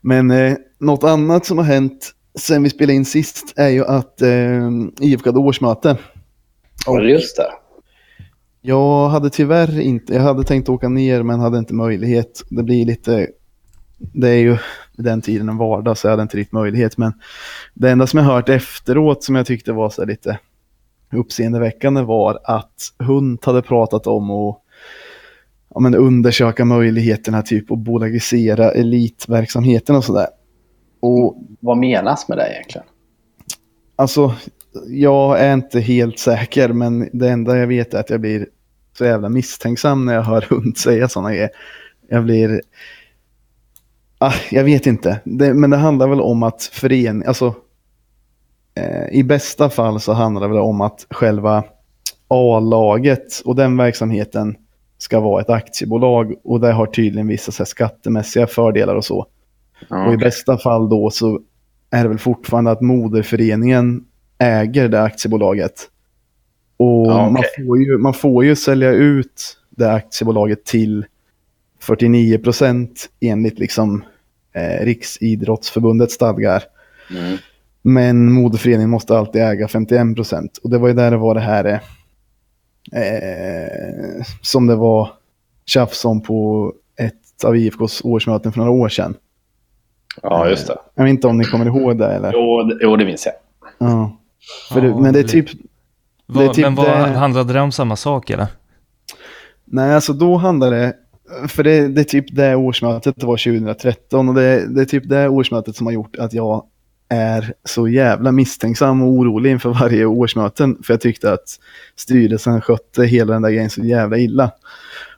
Men 0.00 0.30
eh, 0.30 0.56
något 0.78 1.04
annat 1.04 1.46
som 1.46 1.58
har 1.58 1.64
hänt 1.64 2.12
sen 2.38 2.62
vi 2.62 2.70
spelade 2.70 2.92
in 2.94 3.04
sist 3.04 3.52
är 3.56 3.68
ju 3.68 3.84
att 3.84 4.22
eh, 4.22 4.68
IFK 5.00 5.28
hade 5.28 5.38
årsmöte. 5.38 5.96
Ja, 6.86 7.00
just 7.02 7.36
det. 7.36 7.50
Jag 8.60 9.08
hade 9.08 9.30
tyvärr 9.30 9.80
inte, 9.80 10.14
jag 10.14 10.22
hade 10.22 10.44
tänkt 10.44 10.68
åka 10.68 10.88
ner 10.88 11.22
men 11.22 11.40
hade 11.40 11.58
inte 11.58 11.74
möjlighet. 11.74 12.42
Det 12.50 12.62
blir 12.62 12.84
lite, 12.84 13.28
det 13.98 14.28
är 14.28 14.36
ju 14.38 14.56
den 14.92 15.22
tiden 15.22 15.48
en 15.48 15.56
vardag 15.56 15.98
så 15.98 16.06
jag 16.06 16.10
hade 16.12 16.22
inte 16.22 16.36
riktigt 16.36 16.52
möjlighet. 16.52 16.98
Men 16.98 17.12
det 17.74 17.90
enda 17.90 18.06
som 18.06 18.18
jag 18.18 18.24
hört 18.26 18.48
efteråt 18.48 19.24
som 19.24 19.34
jag 19.34 19.46
tyckte 19.46 19.72
var 19.72 19.90
så 19.90 20.04
lite 20.04 20.38
uppseendeväckande 21.12 22.02
var 22.02 22.38
att 22.44 22.92
Hunt 22.98 23.44
hade 23.44 23.62
pratat 23.62 24.06
om 24.06 24.30
att 24.30 24.62
ja, 25.74 25.80
men 25.80 25.94
undersöka 25.94 26.64
möjligheterna 26.64 27.42
typ 27.42 27.70
att 27.70 27.78
bolagisera 27.78 28.70
elitverksamheten 28.70 29.96
och 29.96 30.04
sådär. 30.04 30.26
Och 31.00 31.36
Vad 31.60 31.78
menas 31.78 32.28
med 32.28 32.38
det 32.38 32.52
egentligen? 32.52 32.86
alltså, 33.96 34.34
jag 34.88 35.40
är 35.40 35.54
inte 35.54 35.80
helt 35.80 36.18
säker, 36.18 36.68
men 36.68 37.08
det 37.12 37.30
enda 37.30 37.58
jag 37.58 37.66
vet 37.66 37.94
är 37.94 38.00
att 38.00 38.10
jag 38.10 38.20
blir 38.20 38.46
så 38.98 39.04
jävla 39.04 39.28
misstänksam 39.28 40.04
när 40.04 40.14
jag 40.14 40.22
hör 40.22 40.46
Hunt 40.50 40.78
säga 40.78 41.08
sådana 41.08 41.30
grejer. 41.30 41.50
Jag 42.08 42.24
blir... 42.24 42.60
Ah, 44.18 44.34
jag 44.50 44.64
vet 44.64 44.86
inte, 44.86 45.20
det, 45.24 45.54
men 45.54 45.70
det 45.70 45.76
handlar 45.76 46.08
väl 46.08 46.20
om 46.20 46.42
att 46.42 46.62
förening, 46.62 47.24
alltså 47.26 47.54
i 49.12 49.22
bästa 49.22 49.70
fall 49.70 50.00
så 50.00 50.12
handlar 50.12 50.48
det 50.48 50.60
om 50.60 50.80
att 50.80 51.06
själva 51.10 51.64
A-laget 52.28 53.42
och 53.44 53.56
den 53.56 53.76
verksamheten 53.76 54.56
ska 54.98 55.20
vara 55.20 55.40
ett 55.40 55.50
aktiebolag 55.50 56.34
och 56.44 56.60
det 56.60 56.72
har 56.72 56.86
tydligen 56.86 57.26
vissa 57.26 57.52
så 57.52 57.64
skattemässiga 57.64 58.46
fördelar 58.46 58.94
och 58.94 59.04
så. 59.04 59.26
Ja, 59.88 60.06
Och 60.06 60.14
i 60.14 60.16
bästa 60.16 60.58
fall 60.58 60.88
då 60.88 61.10
så 61.10 61.40
är 61.90 62.02
det 62.02 62.08
väl 62.08 62.18
fortfarande 62.18 62.70
att 62.70 62.80
moderföreningen 62.80 64.04
äger 64.38 64.88
det 64.88 65.02
aktiebolaget. 65.02 65.88
Och 66.76 67.06
Ja, 67.06 67.30
man, 67.30 67.36
okej. 67.36 67.66
får 67.66 67.78
ju, 67.78 67.98
man 67.98 68.14
får 68.14 68.44
ju 68.44 68.56
sälja 68.56 68.90
ut 68.90 69.56
det 69.70 69.92
aktiebolaget 69.92 70.64
till 70.64 71.04
49 71.80 72.38
procent 72.38 73.08
enligt 73.20 73.58
liksom, 73.58 74.04
eh, 74.52 74.84
Riksidrottsförbundets 74.84 76.14
stadgar. 76.14 76.62
Mm. 77.10 77.38
Men 77.88 78.32
moderföreningen 78.32 78.90
måste 78.90 79.18
alltid 79.18 79.42
äga 79.42 79.68
51 79.68 80.14
procent. 80.16 80.58
Och 80.62 80.70
det 80.70 80.78
var 80.78 80.88
ju 80.88 80.94
där 80.94 81.10
det 81.10 81.16
var 81.16 81.34
det 81.34 81.40
här 81.40 81.64
eh, 81.64 83.02
eh, 83.02 84.24
som 84.42 84.66
det 84.66 84.76
var 84.76 85.10
tjafs 85.66 86.04
om 86.04 86.20
på 86.22 86.72
ett 87.00 87.44
av 87.44 87.56
IFKs 87.56 88.00
årsmöten 88.04 88.52
för 88.52 88.58
några 88.58 88.70
år 88.72 88.88
sedan. 88.88 89.14
Ja, 90.22 90.48
just 90.48 90.66
det. 90.66 90.76
Jag 90.94 91.04
vet 91.04 91.10
inte 91.10 91.26
om 91.28 91.38
ni 91.38 91.44
kommer 91.44 91.66
ihåg 91.66 91.98
det 91.98 92.06
eller? 92.12 92.32
Jo, 92.32 92.62
det- 92.62 92.78
jo 92.82 92.96
det 92.96 93.04
minns 93.04 93.26
jag. 93.26 93.34
Ja. 93.88 94.16
För 94.72 94.82
Ja, 94.82 94.88
det, 94.94 95.00
men 95.02 95.12
det 95.12 95.18
är 95.18 95.24
typ, 95.24 95.46
Vad- 96.26 96.44
Det 96.44 96.48
är 96.50 96.54
typ 96.54 96.64
men 96.64 96.74
vad, 96.74 96.86
det- 96.86 96.92
handlade 97.18 97.52
det 97.52 97.60
om 97.60 97.72
samma 97.72 97.96
sak 97.96 98.30
eller? 98.30 98.46
nej 99.64 99.94
alltså 99.94 100.12
då 100.12 100.36
handlar 100.36 100.70
det, 100.70 100.94
för 101.48 101.62
det, 101.64 101.88
det 101.88 102.00
är 102.00 102.04
typ 102.04 102.36
det 102.36 102.54
årsmötet, 102.56 103.14
det 103.16 103.26
var 103.26 103.36
2013 103.36 104.28
och 104.28 104.34
det, 104.34 104.74
det 104.74 104.80
är 104.80 104.84
typ 104.84 105.08
det 105.08 105.28
årsmötet 105.28 105.76
som 105.76 105.86
har 105.86 105.92
gjort 105.92 106.16
att 106.16 106.32
jag 106.32 106.64
är 107.08 107.54
så 107.64 107.88
jävla 107.88 108.32
misstänksam 108.32 109.02
och 109.02 109.08
orolig 109.08 109.50
inför 109.50 109.70
varje 109.70 110.04
årsmöten. 110.04 110.78
För 110.82 110.94
jag 110.94 111.00
tyckte 111.00 111.32
att 111.32 111.58
styrelsen 111.96 112.60
skötte 112.60 113.04
hela 113.04 113.32
den 113.32 113.42
där 113.42 113.50
grejen 113.50 113.70
så 113.70 113.84
jävla 113.84 114.18
illa. 114.18 114.50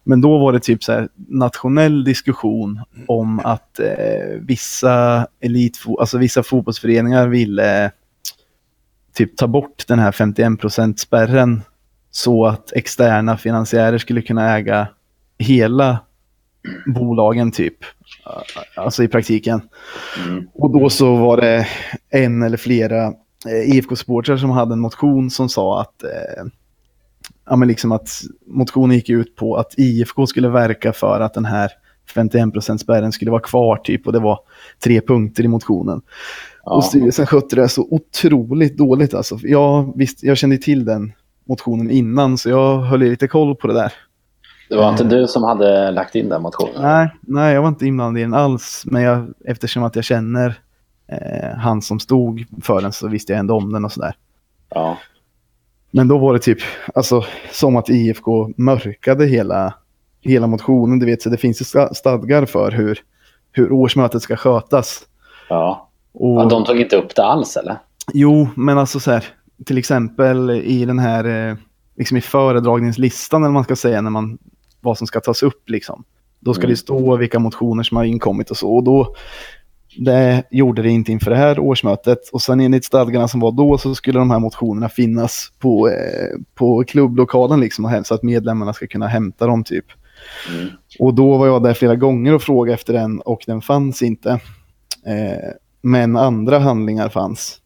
Men 0.05 0.21
då 0.21 0.39
var 0.39 0.53
det 0.53 0.61
typ 0.61 0.85
så 0.85 0.93
här 0.93 1.09
nationell 1.29 2.05
diskussion 2.05 2.81
om 3.07 3.41
att 3.41 3.81
eh, 3.81 4.41
vissa 4.41 5.27
elitfo- 5.41 6.01
alltså 6.01 6.19
vissa 6.19 6.43
fotbollsföreningar 6.43 7.29
ville 7.29 7.91
typ 9.15 9.37
ta 9.37 9.47
bort 9.47 9.85
den 9.89 9.99
här 9.99 10.13
51% 10.13 10.97
spärren 10.97 11.63
så 12.11 12.47
att 12.47 12.73
externa 12.73 13.37
finansiärer 13.37 13.99
skulle 13.99 14.23
kunna 14.23 14.57
äga 14.57 14.89
hela 15.39 15.99
bolagen 16.87 17.53
typ. 17.53 17.77
Alltså 18.77 19.03
i 19.03 19.09
praktiken. 19.09 19.61
Mm. 20.27 20.49
Och 20.55 20.71
då 20.71 20.91
så 20.91 21.17
var 21.17 21.37
det 21.37 21.67
en 22.11 22.43
eller 22.43 22.57
flera 22.57 23.07
eh, 23.47 23.77
IFK-supportrar 23.77 24.37
som 24.37 24.51
hade 24.51 24.73
en 24.73 24.81
motion 24.81 25.31
som 25.31 25.49
sa 25.49 25.81
att, 25.81 26.03
eh, 26.03 26.45
ja, 27.47 27.57
men 27.57 27.69
liksom 27.69 27.93
att 27.93 28.21
motionen 28.47 28.97
gick 28.97 29.11
ut 29.11 29.37
på 29.37 29.57
att 29.57 29.75
IFK 29.77 30.27
skulle 30.27 30.49
verka 30.49 30.93
för 30.93 31.21
att 31.21 31.35
den 31.35 31.45
här 31.45 31.71
51 32.15 32.81
spärren 32.81 33.13
skulle 33.13 33.31
vara 33.31 33.43
kvar 33.43 33.77
typ 33.77 34.07
och 34.07 34.13
det 34.13 34.19
var 34.19 34.41
tre 34.85 35.01
punkter 35.01 35.45
i 35.45 35.49
motionen. 35.49 36.03
Ja. 36.65 36.77
Och 36.77 36.85
styrelsen 36.85 37.27
skötte 37.27 37.57
det 37.57 37.69
så 37.69 37.89
otroligt 37.91 38.79
dåligt 38.79 39.15
alltså. 39.15 39.39
Jag, 39.43 39.93
visst, 39.97 40.23
jag 40.23 40.39
kände 40.39 40.59
till 40.59 40.85
den 40.85 41.13
motionen 41.45 41.91
innan 41.91 42.39
så 42.39 42.51
jag 42.51 42.81
höll 42.81 43.01
lite 43.01 43.29
koll 43.29 43.57
på 43.57 43.67
det 43.67 43.75
där. 43.75 43.93
Det 44.71 44.77
var 44.77 44.91
inte 44.91 45.05
du 45.05 45.27
som 45.27 45.43
hade 45.45 45.91
lagt 45.91 46.15
in 46.15 46.29
den 46.29 46.43
motionen? 46.43 46.83
Nej, 46.83 47.09
nej, 47.21 47.55
jag 47.55 47.63
var 47.63 47.69
inte 47.69 47.87
inblandad 47.87 48.19
i 48.21 48.23
den 48.23 48.35
alls. 48.35 48.83
Men 48.87 49.03
jag, 49.03 49.27
eftersom 49.45 49.83
att 49.83 49.97
jag 49.97 50.05
känner 50.05 50.59
eh, 51.07 51.57
han 51.59 51.83
som 51.83 52.01
stod 52.01 52.45
för 52.63 52.81
den 52.81 52.93
så 52.93 53.09
visste 53.09 53.33
jag 53.33 53.41
ändå 53.41 53.55
om 53.57 53.73
den 53.73 53.85
och 53.85 53.93
sådär. 53.93 54.15
Ja. 54.69 54.97
Men 55.91 56.09
då 56.09 56.19
var 56.19 56.33
det 56.33 56.39
typ, 56.39 56.59
alltså 56.95 57.25
som 57.53 57.77
att 57.77 57.89
IFK 57.89 58.51
mörkade 58.57 59.27
hela, 59.27 59.75
hela 60.21 60.47
motionen. 60.47 60.99
Du 60.99 61.07
vet, 61.07 61.23
så 61.23 61.29
det 61.31 61.37
finns 61.37 61.61
ju 61.61 61.65
sta- 61.65 61.95
stadgar 61.95 62.45
för 62.47 62.71
hur, 62.71 62.99
hur 63.53 63.73
årsmötet 63.73 64.23
ska 64.23 64.37
skötas. 64.37 65.03
ja. 65.49 65.87
Och, 66.13 66.41
ja. 66.41 66.45
De 66.45 66.65
tog 66.65 66.81
inte 66.81 66.97
upp 66.97 67.15
det 67.17 67.25
alls 67.25 67.57
eller? 67.57 67.77
Jo, 68.13 68.49
men 68.55 68.79
alltså 68.79 69.01
så 69.01 69.11
här, 69.11 69.25
till 69.67 69.79
exempel 69.79 70.51
i 70.51 70.85
den 70.85 70.99
här, 70.99 71.49
eh, 71.51 71.57
liksom 71.97 72.17
i 72.17 72.21
föredragningslistan 72.21 73.43
eller 73.45 73.53
man 73.53 73.65
ska 73.65 73.77
säga, 73.77 74.01
när 74.01 74.11
man, 74.11 74.39
vad 74.81 74.99
som 74.99 75.07
ska 75.07 75.21
tas 75.21 75.43
upp 75.43 75.71
liksom. 75.71 76.05
Då 76.41 76.55
ska 76.55 76.63
Mm. 76.63 76.71
det 76.71 76.77
stå 76.77 77.17
vilka 77.17 77.39
motioner 77.39 77.83
som 77.83 77.97
har 77.97 78.05
inkommit 78.05 78.51
och 78.51 78.57
så. 78.57 78.71
Och 78.77 78.85
då, 78.85 79.15
det 79.99 80.43
gjorde 80.51 80.83
det 80.83 80.91
inte 80.91 81.13
inför 81.13 81.31
det 81.31 81.37
här 81.37 81.59
årsmötet. 81.59 82.19
Och 82.33 82.43
sen 82.43 82.61
enligt 82.61 82.85
stadgarna 82.85 83.29
som 83.29 83.41
var 83.41 83.53
då 83.53 83.79
så 83.79 83.95
skulle 83.95 84.19
de 84.19 84.31
här 84.31 84.39
motionerna 84.39 84.89
finnas 84.89 85.53
på, 85.59 85.89
eh, 85.89 86.39
på 86.55 86.85
klubblokalen 86.85 87.61
liksom, 87.61 88.03
så 88.05 88.15
att 88.15 88.23
medlemmarna 88.23 88.73
ska 88.73 88.87
kunna 88.87 89.07
hämta 89.07 89.47
dem 89.47 89.65
typ. 89.65 89.85
Mm. 90.53 90.69
Och 90.99 91.15
då 91.15 91.37
var 91.37 91.47
jag 91.47 91.63
där 91.63 91.75
flera 91.75 91.97
gånger 91.97 92.35
och 92.35 92.43
frågade 92.43 92.75
efter 92.75 92.93
den 92.93 93.21
och 93.21 93.43
den 93.47 93.61
fanns 93.61 94.03
inte. 94.03 94.31
Eh, 95.07 95.51
men 95.83 96.17
andra 96.17 96.59
handlingar 96.59 97.09
fanns. 97.09 97.59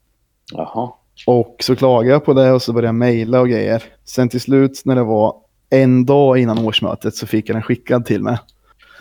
Jaha. 0.53 0.91
Och 1.27 1.57
så 1.61 1.77
klagade 1.77 2.13
jag 2.13 2.25
på 2.25 2.33
det 2.35 2.53
och 2.53 2.63
så 2.63 2.73
började 2.73 2.89
jag 2.89 2.95
mejla 2.95 3.41
och 3.41 3.49
grejer. 3.49 3.83
Sen 4.05 4.29
till 4.29 4.41
slut 4.41 4.83
när 4.85 4.95
det 4.95 5.03
var 5.03 5.35
en 5.83 6.07
dag 6.07 6.39
innan 6.39 6.59
årsmötet 6.59 7.15
så 7.15 7.27
fick 7.27 7.49
jag 7.49 7.57
den 7.57 7.63
skickad 7.63 8.07
till 8.07 8.23
mig. 8.23 8.39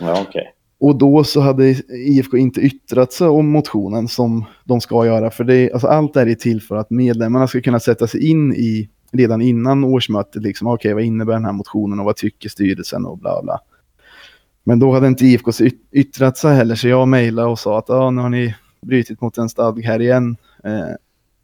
Ja, 0.00 0.24
okej. 0.28 0.54
Och 0.80 0.98
då 0.98 1.24
så 1.24 1.40
hade 1.40 1.68
IFK 1.88 2.36
inte 2.36 2.60
yttrat 2.60 3.12
sig 3.12 3.28
om 3.28 3.50
motionen 3.50 4.08
som 4.08 4.44
de 4.64 4.80
ska 4.80 5.06
göra. 5.06 5.30
För 5.30 5.44
det, 5.44 5.72
alltså 5.72 5.86
allt 5.86 6.16
är 6.16 6.26
ju 6.26 6.34
till 6.34 6.62
för 6.62 6.76
att 6.76 6.90
medlemmarna 6.90 7.46
ska 7.46 7.60
kunna 7.60 7.80
sätta 7.80 8.06
sig 8.06 8.30
in 8.30 8.54
i 8.54 8.88
redan 9.12 9.42
innan 9.42 9.84
årsmötet. 9.84 10.42
Liksom, 10.42 10.68
Okej, 10.68 10.94
vad 10.94 11.02
innebär 11.02 11.32
den 11.32 11.44
här 11.44 11.52
motionen 11.52 11.98
och 11.98 12.04
vad 12.04 12.16
tycker 12.16 12.48
styrelsen 12.48 13.06
och 13.06 13.18
bla 13.18 13.42
bla. 13.42 13.60
Men 14.64 14.78
då 14.78 14.92
hade 14.92 15.06
inte 15.06 15.26
IFK 15.26 15.50
yttrat 15.92 16.38
sig 16.38 16.56
heller 16.56 16.74
så 16.74 16.88
jag 16.88 17.08
mejlade 17.08 17.48
och 17.48 17.58
sa 17.58 17.78
att 17.78 17.88
ja, 17.88 18.10
nu 18.10 18.22
har 18.22 18.28
ni 18.28 18.54
brutit 18.82 19.20
mot 19.20 19.38
en 19.38 19.48
stadg 19.48 19.84
här 19.84 20.00
igen. 20.00 20.36
Eh, 20.64 20.94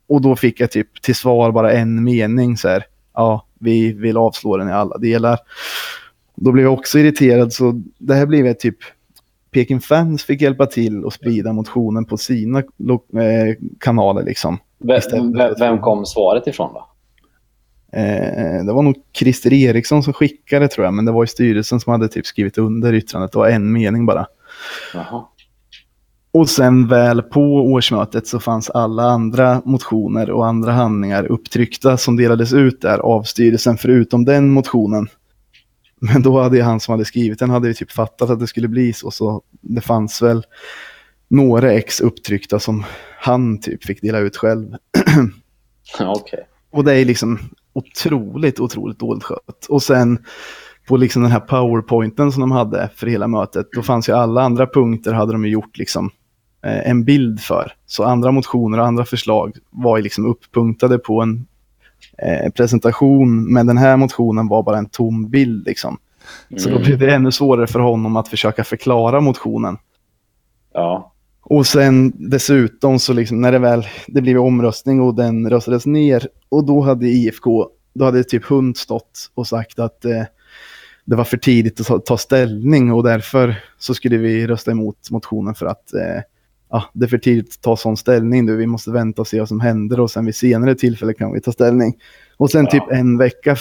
och 0.08 0.20
då 0.20 0.36
fick 0.36 0.60
jag 0.60 0.70
typ 0.70 1.02
till 1.02 1.14
svar 1.14 1.52
bara 1.52 1.72
en 1.72 2.04
mening 2.04 2.56
så 2.56 2.68
här. 2.68 2.84
Ja, 3.14 3.46
vi 3.58 3.92
vill 3.92 4.16
avslå 4.16 4.56
den 4.56 4.68
i 4.68 4.72
alla 4.72 4.98
delar. 4.98 5.38
Då 6.34 6.52
blev 6.52 6.64
jag 6.64 6.72
också 6.74 6.98
irriterad 6.98 7.52
så 7.52 7.82
det 7.98 8.14
här 8.14 8.26
blev 8.26 8.54
typ 8.54 8.76
Peking 9.50 9.80
Fans 9.80 10.24
fick 10.24 10.40
hjälpa 10.42 10.66
till 10.66 11.04
och 11.04 11.12
sprida 11.12 11.52
motionen 11.52 12.04
på 12.04 12.16
sina 12.16 12.58
eh, 12.58 12.64
kanaler 13.80 14.22
liksom. 14.24 14.58
Ve- 14.78 14.96
Istället 14.98 15.32
för 15.32 15.38
ve- 15.38 15.50
att- 15.50 15.60
Vem 15.60 15.78
kom 15.78 16.06
svaret 16.06 16.46
ifrån 16.46 16.72
då? 16.74 16.86
Eh, 17.92 18.64
det 18.64 18.72
var 18.72 18.82
nog 18.82 18.96
Christer 19.12 19.52
Eriksson 19.52 20.02
som 20.02 20.12
skickade 20.12 20.68
tror 20.68 20.84
jag, 20.84 20.94
men 20.94 21.04
det 21.04 21.12
var 21.12 21.22
ju 21.22 21.26
styrelsen 21.26 21.80
som 21.80 21.90
hade 21.92 22.08
typ 22.08 22.26
skrivit 22.26 22.58
under 22.58 22.92
yttrandet. 22.94 23.32
Det 23.32 23.38
var 23.38 23.48
en 23.48 23.72
mening 23.72 24.06
bara. 24.06 24.26
Jaha. 24.94 25.24
Och 26.32 26.48
sen 26.48 26.88
väl 26.88 27.22
på 27.22 27.40
årsmötet 27.54 28.26
så 28.26 28.40
fanns 28.40 28.70
alla 28.70 29.02
andra 29.02 29.62
motioner 29.64 30.30
och 30.30 30.46
andra 30.46 30.72
handlingar 30.72 31.24
upptryckta 31.24 31.96
som 31.96 32.16
delades 32.16 32.52
ut 32.52 32.80
där 32.80 32.98
av 32.98 33.22
styrelsen 33.22 33.76
förutom 33.76 34.24
den 34.24 34.50
motionen. 34.50 35.08
Men 36.00 36.22
då 36.22 36.40
hade 36.40 36.56
ju 36.56 36.62
han 36.62 36.80
som 36.80 36.92
hade 36.92 37.04
skrivit 37.04 37.38
den 37.38 37.50
hade 37.50 37.68
ju 37.68 37.74
typ 37.74 37.92
fattat 37.92 38.30
att 38.30 38.40
det 38.40 38.46
skulle 38.46 38.68
bli 38.68 38.92
så. 38.92 39.10
Så 39.10 39.42
det 39.60 39.80
fanns 39.80 40.22
väl 40.22 40.46
några 41.28 41.72
ex 41.72 42.00
upptryckta 42.00 42.58
som 42.58 42.84
han 43.18 43.60
typ 43.60 43.84
fick 43.84 44.02
dela 44.02 44.18
ut 44.18 44.36
själv. 44.36 44.76
Okej. 46.00 46.46
Och 46.72 46.84
det 46.84 46.94
är 46.94 47.04
liksom 47.04 47.38
otroligt, 47.72 48.60
otroligt 48.60 48.98
dåligt 48.98 49.24
skött. 49.24 49.66
Och 49.68 49.82
sen 49.82 50.18
på 50.88 50.96
liksom 50.96 51.22
den 51.22 51.30
här 51.30 51.40
powerpointen 51.40 52.32
som 52.32 52.40
de 52.40 52.50
hade 52.50 52.90
för 52.94 53.06
hela 53.06 53.28
mötet, 53.28 53.66
då 53.72 53.82
fanns 53.82 54.08
ju 54.08 54.12
alla 54.12 54.42
andra 54.42 54.66
punkter 54.66 55.12
hade 55.12 55.32
de 55.32 55.44
ju 55.44 55.50
gjort 55.50 55.78
liksom 55.78 56.10
en 56.62 57.04
bild 57.04 57.40
för. 57.40 57.72
Så 57.86 58.04
andra 58.04 58.32
motioner 58.32 58.78
och 58.78 58.86
andra 58.86 59.04
förslag 59.04 59.56
var 59.70 59.96
ju 59.96 60.02
liksom 60.02 60.26
upppunktade 60.26 60.98
på 60.98 61.22
en 61.22 61.46
eh, 62.18 62.50
presentation, 62.50 63.52
men 63.52 63.66
den 63.66 63.78
här 63.78 63.96
motionen 63.96 64.48
var 64.48 64.62
bara 64.62 64.78
en 64.78 64.88
tom 64.88 65.30
bild 65.30 65.66
liksom. 65.66 65.98
Så 66.56 66.68
då 66.68 66.74
Mm. 66.74 66.86
blev 66.86 66.98
det 66.98 67.14
ännu 67.14 67.32
svårare 67.32 67.66
för 67.66 67.80
honom 67.80 68.16
att 68.16 68.28
försöka 68.28 68.64
förklara 68.64 69.20
motionen. 69.20 69.76
Ja. 70.74 71.12
Och 71.42 71.66
sen 71.66 72.12
dessutom 72.30 72.98
så 72.98 73.12
liksom 73.12 73.40
när 73.40 73.52
det 73.52 73.58
väl, 73.58 73.86
det 74.06 74.22
blev 74.22 74.38
omröstning 74.38 75.00
och 75.00 75.14
den 75.14 75.50
röstades 75.50 75.86
ner 75.86 76.28
och 76.48 76.64
då 76.64 76.80
hade 76.80 77.06
IFK, 77.06 77.68
då 77.94 78.04
hade 78.04 78.24
typ 78.24 78.44
Hund 78.44 78.76
stått 78.76 79.30
och 79.34 79.46
sagt 79.46 79.78
att 79.78 80.04
eh, 80.04 80.22
det 81.04 81.16
var 81.16 81.24
för 81.24 81.36
tidigt 81.36 81.80
att 81.80 81.86
ta, 81.86 81.98
ta, 81.98 82.16
ställning 82.16 82.92
och 82.92 83.02
därför 83.02 83.62
så 83.78 83.94
skulle 83.94 84.16
vi 84.16 84.46
rösta 84.46 84.70
emot 84.70 85.10
motionen 85.10 85.54
för 85.54 85.66
att 85.66 85.94
eh, 85.94 86.22
ja, 86.70 86.84
det 86.92 87.04
är 87.04 87.08
för 87.08 87.18
tidigt 87.18 87.54
att 87.54 87.62
ta 87.62 87.76
sån 87.76 87.96
ställning 87.96 88.44
nu. 88.44 88.56
Vi 88.56 88.66
måste 88.66 88.90
vänta 88.90 89.22
och 89.22 89.28
se 89.28 89.38
vad 89.38 89.48
som 89.48 89.60
händer 89.60 90.00
och 90.00 90.10
sen 90.10 90.26
vid 90.26 90.34
senare 90.34 90.74
tillfälle 90.74 91.14
kan 91.14 91.32
vi 91.32 91.40
ta 91.40 91.52
ställning. 91.52 91.94
Och 92.36 92.50
sen 92.50 92.66
typ 92.66 92.82
en 92.90 93.18
vecka 93.18 93.56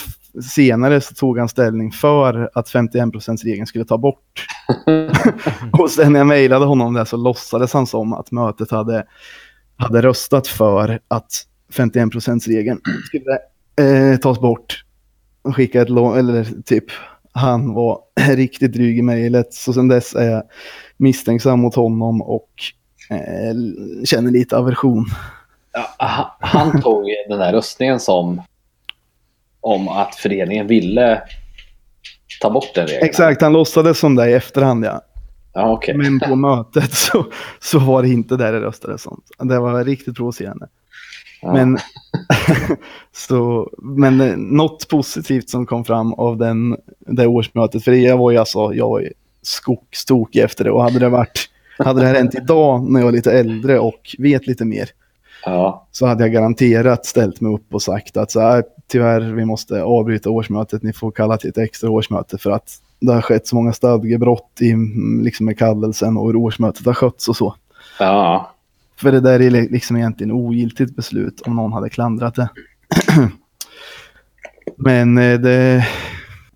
senare 0.54 1.00
så 1.00 1.14
tog 1.14 1.38
han 1.38 1.48
ställning 1.48 1.92
för 1.92 2.50
att 2.54 2.68
51%-regeln 2.68 3.66
skulle 3.66 3.84
ta 3.84 3.98
bort. 3.98 4.46
och 5.72 5.90
sen 5.90 6.12
när 6.12 6.20
jag 6.20 6.26
mejlade 6.26 6.64
honom 6.64 6.94
det 6.94 7.06
så 7.06 7.16
låtsades 7.16 7.72
han 7.72 7.86
som 7.86 8.12
att 8.12 8.30
mötet 8.30 8.70
hade, 8.70 9.04
hade 9.76 10.02
röstat 10.02 10.46
för 10.46 11.00
att 11.08 11.46
51%-regeln 11.72 12.80
skulle 13.06 13.38
eh, 13.88 14.18
tas 14.18 14.40
bort. 14.40 14.84
Och 15.42 15.56
skicka 15.56 15.82
ett 15.82 15.90
lån, 15.90 16.18
eller 16.18 16.62
typ, 16.64 16.84
han 17.32 17.74
var 17.74 17.98
riktigt 18.30 18.72
dryg 18.72 18.98
i 18.98 19.02
mejlet. 19.02 19.54
Så 19.54 19.72
sen 19.72 19.88
dess 19.88 20.14
är 20.14 20.30
jag 20.30 20.42
misstänksam 20.96 21.60
mot 21.60 21.74
honom 21.74 22.22
och 22.22 22.50
känner 24.04 24.30
lite 24.30 24.56
aversion. 24.56 25.06
Ja, 25.72 26.36
han 26.40 26.82
tog 26.82 27.04
den 27.28 27.38
där 27.38 27.52
röstningen 27.52 28.00
som 28.00 28.42
om 29.60 29.88
att 29.88 30.14
föreningen 30.14 30.66
ville 30.66 31.22
ta 32.40 32.50
bort 32.50 32.74
den 32.74 32.86
regeln. 32.86 33.06
Exakt, 33.06 33.42
han 33.42 33.52
låtsades 33.52 33.98
som 33.98 34.16
det 34.16 34.30
i 34.30 34.32
efterhand 34.32 34.84
ja. 34.84 35.00
ja 35.52 35.72
okay. 35.72 35.94
Men 35.94 36.20
på 36.20 36.36
mötet 36.36 36.92
så, 36.92 37.26
så 37.60 37.78
var 37.78 38.02
det 38.02 38.08
inte 38.08 38.36
där 38.36 38.52
det 38.52 38.60
röstades 38.60 39.02
sånt. 39.02 39.24
Det 39.38 39.58
var 39.58 39.84
riktigt 39.84 40.16
provocerande. 40.16 40.68
Ja. 41.42 41.52
Men, 41.52 41.78
så, 43.12 43.70
men 43.78 44.20
eh, 44.20 44.36
något 44.36 44.88
positivt 44.88 45.50
som 45.50 45.66
kom 45.66 45.84
fram 45.84 46.14
av 46.14 46.36
den, 46.36 46.76
det 46.98 47.26
årsmötet, 47.26 47.84
för 47.84 47.92
jag 47.92 48.18
var 48.18 48.30
ju 48.30 48.36
alltså, 48.36 48.74
jag 48.74 48.88
var 48.88 49.00
ju 49.00 49.12
skogstokig 49.42 50.40
efter 50.40 50.64
det 50.64 50.70
och 50.70 50.82
hade 50.82 50.98
det 50.98 51.08
varit, 51.08 51.49
hade 51.84 52.00
det 52.00 52.06
här 52.06 52.14
hänt 52.14 52.34
idag 52.34 52.90
när 52.90 53.00
jag 53.00 53.04
var 53.04 53.12
lite 53.12 53.32
äldre 53.32 53.78
och 53.78 54.16
vet 54.18 54.46
lite 54.46 54.64
mer, 54.64 54.88
ja. 55.44 55.86
så 55.92 56.06
hade 56.06 56.24
jag 56.24 56.32
garanterat 56.32 57.06
ställt 57.06 57.40
mig 57.40 57.54
upp 57.54 57.74
och 57.74 57.82
sagt 57.82 58.16
att 58.16 58.30
så 58.30 58.40
här, 58.40 58.64
tyvärr, 58.86 59.20
vi 59.20 59.44
måste 59.44 59.82
avbryta 59.82 60.30
årsmötet, 60.30 60.82
ni 60.82 60.92
får 60.92 61.10
kalla 61.10 61.36
till 61.36 61.50
ett 61.50 61.58
extra 61.58 61.90
årsmöte 61.90 62.38
för 62.38 62.50
att 62.50 62.80
det 63.00 63.12
har 63.12 63.22
skett 63.22 63.46
så 63.46 63.56
många 63.56 63.72
stadgebrott 63.72 64.58
i, 64.60 64.74
liksom 65.22 65.46
med 65.46 65.58
kallelsen 65.58 66.16
och 66.16 66.26
hur 66.26 66.36
årsmötet 66.36 66.86
har 66.86 66.94
skötts 66.94 67.28
och 67.28 67.36
så. 67.36 67.54
Ja. 67.98 68.54
För 68.96 69.12
det 69.12 69.20
där 69.20 69.40
är 69.40 69.50
liksom 69.50 69.96
egentligen 69.96 70.32
ogiltigt 70.32 70.96
beslut 70.96 71.40
om 71.40 71.56
någon 71.56 71.72
hade 71.72 71.90
klandrat 71.90 72.34
det. 72.34 72.48
Men 74.76 75.18
eh, 75.18 75.40
det, 75.40 75.86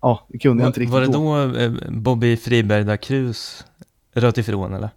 ja, 0.01 0.27
det 0.29 0.37
kunde 0.37 0.63
jag 0.63 0.69
inte 0.69 0.79
riktigt 0.79 0.93
Var 0.93 1.01
det 1.01 1.07
då, 1.07 1.59
eh, 1.59 1.71
Bobby 1.89 2.37
Friberg 2.37 2.83
da 2.83 2.97
Cruz 2.97 3.65
röt 4.13 4.37
ifrån 4.37 4.73
eller? 4.73 4.89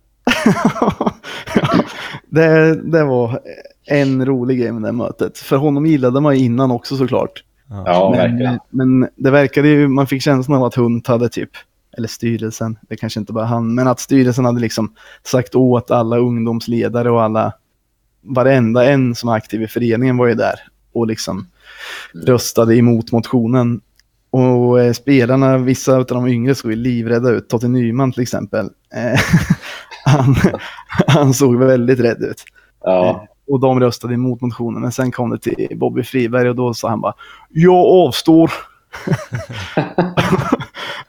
det, 2.30 2.74
det 2.74 3.04
var 3.04 3.40
en 3.86 4.26
rolig 4.26 4.60
grej 4.60 4.72
med 4.72 4.82
det 4.82 4.92
mötet. 4.92 5.38
För 5.38 5.56
honom 5.56 5.86
gillade 5.86 6.20
man 6.20 6.34
innan 6.34 6.70
också 6.70 6.96
såklart. 6.96 7.44
Ja, 7.68 8.10
men, 8.10 8.18
verkligen. 8.18 8.58
Men 8.70 9.08
det 9.16 9.30
verkade 9.30 9.68
ju, 9.68 9.88
man 9.88 10.06
fick 10.06 10.22
känslan 10.22 10.58
av 10.58 10.64
att 10.64 10.74
Hunt 10.74 11.06
hade 11.06 11.28
typ, 11.28 11.50
eller 11.96 12.08
styrelsen, 12.08 12.78
det 12.88 12.96
kanske 12.96 13.20
inte 13.20 13.32
bara 13.32 13.44
han, 13.44 13.74
men 13.74 13.88
att 13.88 14.00
styrelsen 14.00 14.44
hade 14.44 14.60
liksom 14.60 14.94
sagt 15.22 15.54
åt 15.54 15.90
alla 15.90 16.18
ungdomsledare 16.18 17.10
och 17.10 17.22
alla, 17.22 17.52
varenda 18.22 18.84
en 18.84 19.14
som 19.14 19.28
är 19.28 19.34
aktiv 19.34 19.62
i 19.62 19.68
föreningen 19.68 20.16
var 20.16 20.26
ju 20.26 20.34
där 20.34 20.54
och 20.92 21.06
liksom 21.06 21.46
röstade 22.14 22.76
emot 22.76 23.12
motionen. 23.12 23.80
Och 24.30 24.80
eh, 24.80 24.92
spelarna, 24.92 25.58
vissa 25.58 25.96
av 25.96 26.06
de 26.06 26.28
yngre 26.28 26.54
såg 26.54 26.70
ju 26.70 26.76
livrädda 26.76 27.30
ut. 27.30 27.48
Totte 27.48 27.68
Nyman 27.68 28.12
till 28.12 28.22
exempel. 28.22 28.70
Eh, 28.94 29.20
han, 30.34 30.60
han 31.06 31.34
såg 31.34 31.56
väldigt 31.56 32.00
rädd 32.00 32.22
ut. 32.22 32.44
Ja. 32.84 33.08
Eh, 33.08 33.20
och 33.48 33.60
de 33.60 33.80
röstade 33.80 34.14
emot 34.14 34.40
motionen. 34.40 34.82
Men 34.82 34.92
sen 34.92 35.12
kom 35.12 35.30
det 35.30 35.38
till 35.38 35.78
Bobby 35.78 36.02
Friberg 36.02 36.48
och 36.48 36.56
då 36.56 36.74
sa 36.74 36.88
han 36.88 37.00
bara 37.00 37.14
Jag 37.48 37.86
avstår. 37.86 38.50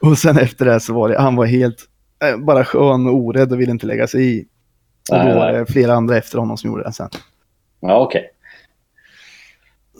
och 0.00 0.18
sen 0.18 0.38
efter 0.38 0.64
det 0.64 0.80
så 0.80 0.94
var 0.94 1.08
det, 1.08 1.20
han 1.20 1.36
var 1.36 1.46
helt 1.46 1.84
eh, 2.24 2.36
bara 2.36 2.64
skön 2.64 3.06
och 3.06 3.14
orädd 3.14 3.52
och 3.52 3.60
ville 3.60 3.70
inte 3.70 3.86
lägga 3.86 4.06
sig 4.06 4.38
i. 4.38 4.46
Och 5.10 5.18
då 5.18 5.34
var 5.34 5.52
det 5.52 5.66
flera 5.72 5.94
andra 5.94 6.16
efter 6.16 6.38
honom 6.38 6.56
som 6.56 6.70
gjorde 6.70 6.82
det 6.82 6.92
sen. 6.92 7.08
Ja, 7.80 8.00
okej. 8.00 8.30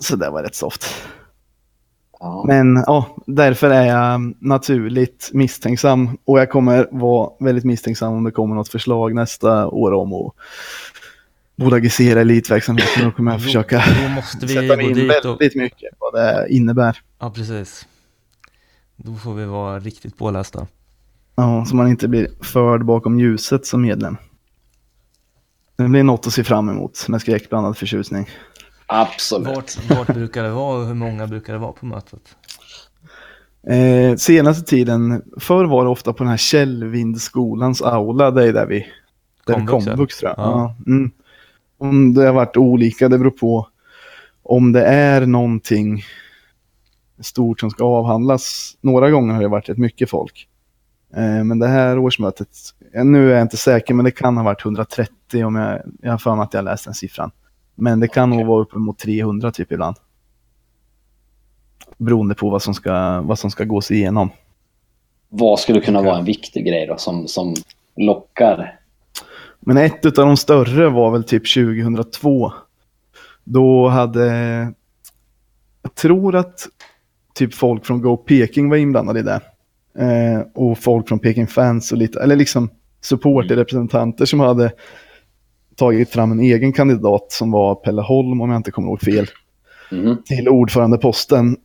Så 0.00 0.16
det 0.16 0.30
var 0.30 0.42
rätt 0.42 0.54
soft. 0.54 0.86
Ja. 2.20 2.44
Men 2.46 2.84
ja, 2.86 3.16
därför 3.26 3.70
är 3.70 3.86
jag 3.86 4.34
naturligt 4.38 5.30
misstänksam. 5.32 6.18
Och 6.24 6.40
jag 6.40 6.50
kommer 6.50 6.88
vara 6.90 7.30
väldigt 7.40 7.64
misstänksam 7.64 8.12
om 8.12 8.24
det 8.24 8.30
kommer 8.30 8.54
något 8.54 8.68
förslag 8.68 9.14
nästa 9.14 9.66
år 9.66 9.92
om 9.92 10.12
att 10.12 10.34
bolagisera 11.56 12.20
elitverksamheten. 12.20 13.04
Då 13.04 13.10
kommer 13.10 13.32
jag 13.32 13.42
försöka 13.42 13.84
Då 14.02 14.08
måste 14.08 14.46
vi 14.46 14.54
sätta 14.54 14.76
mig 14.76 14.86
in 14.86 14.94
dit 14.94 15.24
och... 15.24 15.40
väldigt 15.40 15.56
mycket 15.56 15.90
vad 15.98 16.14
det 16.14 16.46
innebär. 16.48 17.00
Ja, 17.18 17.30
precis. 17.30 17.86
Då 18.96 19.14
får 19.14 19.34
vi 19.34 19.44
vara 19.44 19.78
riktigt 19.78 20.18
pålästa. 20.18 20.66
Ja, 21.34 21.64
så 21.64 21.76
man 21.76 21.88
inte 21.88 22.08
blir 22.08 22.28
förd 22.42 22.84
bakom 22.84 23.20
ljuset 23.20 23.66
som 23.66 23.82
medlem. 23.82 24.16
Det 25.76 25.88
blir 25.88 26.02
något 26.02 26.26
att 26.26 26.32
se 26.32 26.44
fram 26.44 26.68
emot 26.68 27.08
med 27.08 27.20
skräckblandad 27.20 27.76
förtjusning. 27.76 28.28
Absolut. 28.92 29.48
Vart, 29.48 29.90
vart 29.90 30.14
brukar 30.14 30.42
det 30.42 30.50
vara 30.50 30.80
och 30.80 30.86
hur 30.86 30.94
många 30.94 31.26
brukar 31.26 31.52
det 31.52 31.58
vara 31.58 31.72
på 31.72 31.86
mötet? 31.86 32.36
Eh, 33.66 34.16
senaste 34.16 34.64
tiden, 34.64 35.22
förr 35.40 35.64
var 35.64 35.84
det 35.84 35.90
ofta 35.90 36.12
på 36.12 36.22
den 36.22 36.30
här 36.30 36.36
Källvindskolans 36.36 37.82
aula, 37.82 38.30
det 38.30 38.48
är 38.48 38.52
där 38.52 38.66
vi, 38.66 38.86
där 39.46 39.66
Komvux, 39.66 40.18
tror 40.18 40.30
jag. 40.36 40.38
Ja. 40.38 40.74
Ja. 40.86 40.92
Mm. 40.92 41.10
Om 41.78 42.14
det 42.14 42.26
har 42.26 42.32
varit 42.32 42.56
olika, 42.56 43.08
det 43.08 43.18
beror 43.18 43.30
på 43.30 43.68
om 44.42 44.72
det 44.72 44.84
är 44.84 45.26
någonting 45.26 46.02
stort 47.20 47.60
som 47.60 47.70
ska 47.70 47.84
avhandlas. 47.84 48.76
Några 48.80 49.10
gånger 49.10 49.34
har 49.34 49.42
det 49.42 49.48
varit 49.48 49.68
rätt 49.68 49.78
mycket 49.78 50.10
folk. 50.10 50.48
Eh, 51.16 51.44
men 51.44 51.58
det 51.58 51.68
här 51.68 51.98
årsmötet, 51.98 52.48
nu 53.04 53.30
är 53.30 53.34
jag 53.34 53.42
inte 53.42 53.56
säker, 53.56 53.94
men 53.94 54.04
det 54.04 54.10
kan 54.10 54.36
ha 54.36 54.44
varit 54.44 54.64
130 54.64 55.44
om 55.44 55.56
jag, 55.56 55.80
jag 56.02 56.10
har 56.10 56.18
för 56.18 56.34
mig 56.34 56.42
att 56.42 56.54
jag 56.54 56.64
läst 56.64 56.84
den 56.84 56.94
siffran. 56.94 57.30
Men 57.80 58.00
det 58.00 58.08
kan 58.08 58.30
nog 58.30 58.38
Okej. 58.38 58.48
vara 58.48 58.62
uppemot 58.62 58.98
300 58.98 59.50
typ 59.50 59.72
ibland. 59.72 59.96
Beroende 61.96 62.34
på 62.34 62.50
vad 62.50 62.62
som 62.62 62.74
ska, 62.74 63.20
vad 63.20 63.38
som 63.38 63.50
ska 63.50 63.64
gås 63.64 63.90
igenom. 63.90 64.30
Vad 65.28 65.60
skulle 65.60 65.80
kunna 65.80 66.02
vara 66.02 66.18
en 66.18 66.24
viktig 66.24 66.66
grej 66.66 66.86
då 66.86 66.96
som, 66.96 67.28
som 67.28 67.54
lockar? 67.96 68.80
Men 69.60 69.76
ett 69.76 70.04
av 70.06 70.12
de 70.12 70.36
större 70.36 70.88
var 70.88 71.10
väl 71.10 71.24
typ 71.24 71.54
2002. 71.54 72.52
Då 73.44 73.88
hade, 73.88 74.26
jag 75.82 75.94
tror 75.94 76.36
att 76.36 76.68
typ 77.34 77.54
folk 77.54 77.86
från 77.86 78.02
Go 78.02 78.16
Peking 78.16 78.70
var 78.70 78.76
inblandade 78.76 79.20
i 79.20 79.22
det. 79.22 79.40
Eh, 79.98 80.40
och 80.54 80.78
folk 80.78 81.08
från 81.08 81.18
Peking 81.18 81.46
fans 81.46 81.92
och 81.92 81.98
lite, 81.98 82.22
eller 82.22 82.36
liksom 82.36 82.70
supporterrepresentanter 83.00 84.24
som 84.24 84.40
hade 84.40 84.72
tagit 85.80 86.10
fram 86.10 86.32
en 86.32 86.40
egen 86.40 86.72
kandidat 86.72 87.32
som 87.32 87.50
var 87.50 87.74
Pelle 87.74 88.02
Holm 88.02 88.40
om 88.40 88.50
jag 88.50 88.56
inte 88.58 88.70
kommer 88.70 88.88
ihåg 88.88 89.00
fel 89.00 89.26
Mm. 89.92 90.16
till 90.24 90.48
ordförandeposten. 90.48 91.56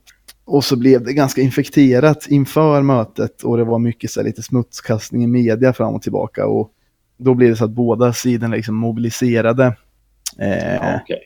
Och 0.44 0.64
så 0.64 0.76
blev 0.76 1.04
det 1.04 1.12
ganska 1.12 1.40
infekterat 1.40 2.26
inför 2.28 2.82
mötet 2.82 3.42
och 3.42 3.56
det 3.56 3.64
var 3.64 3.78
mycket 3.78 4.10
så 4.10 4.20
här, 4.20 4.26
lite 4.26 4.42
smutskastning 4.42 5.24
i 5.24 5.26
media 5.26 5.72
fram 5.72 5.94
och 5.94 6.02
tillbaka. 6.02 6.46
Och 6.46 6.70
då 7.18 7.34
blev 7.34 7.50
det 7.50 7.56
så 7.56 7.64
att 7.64 7.70
båda 7.70 8.12
sidorna 8.12 8.56
liksom 8.56 8.74
mobiliserade. 8.74 9.64
Eh, 10.38 10.96
okej. 11.02 11.20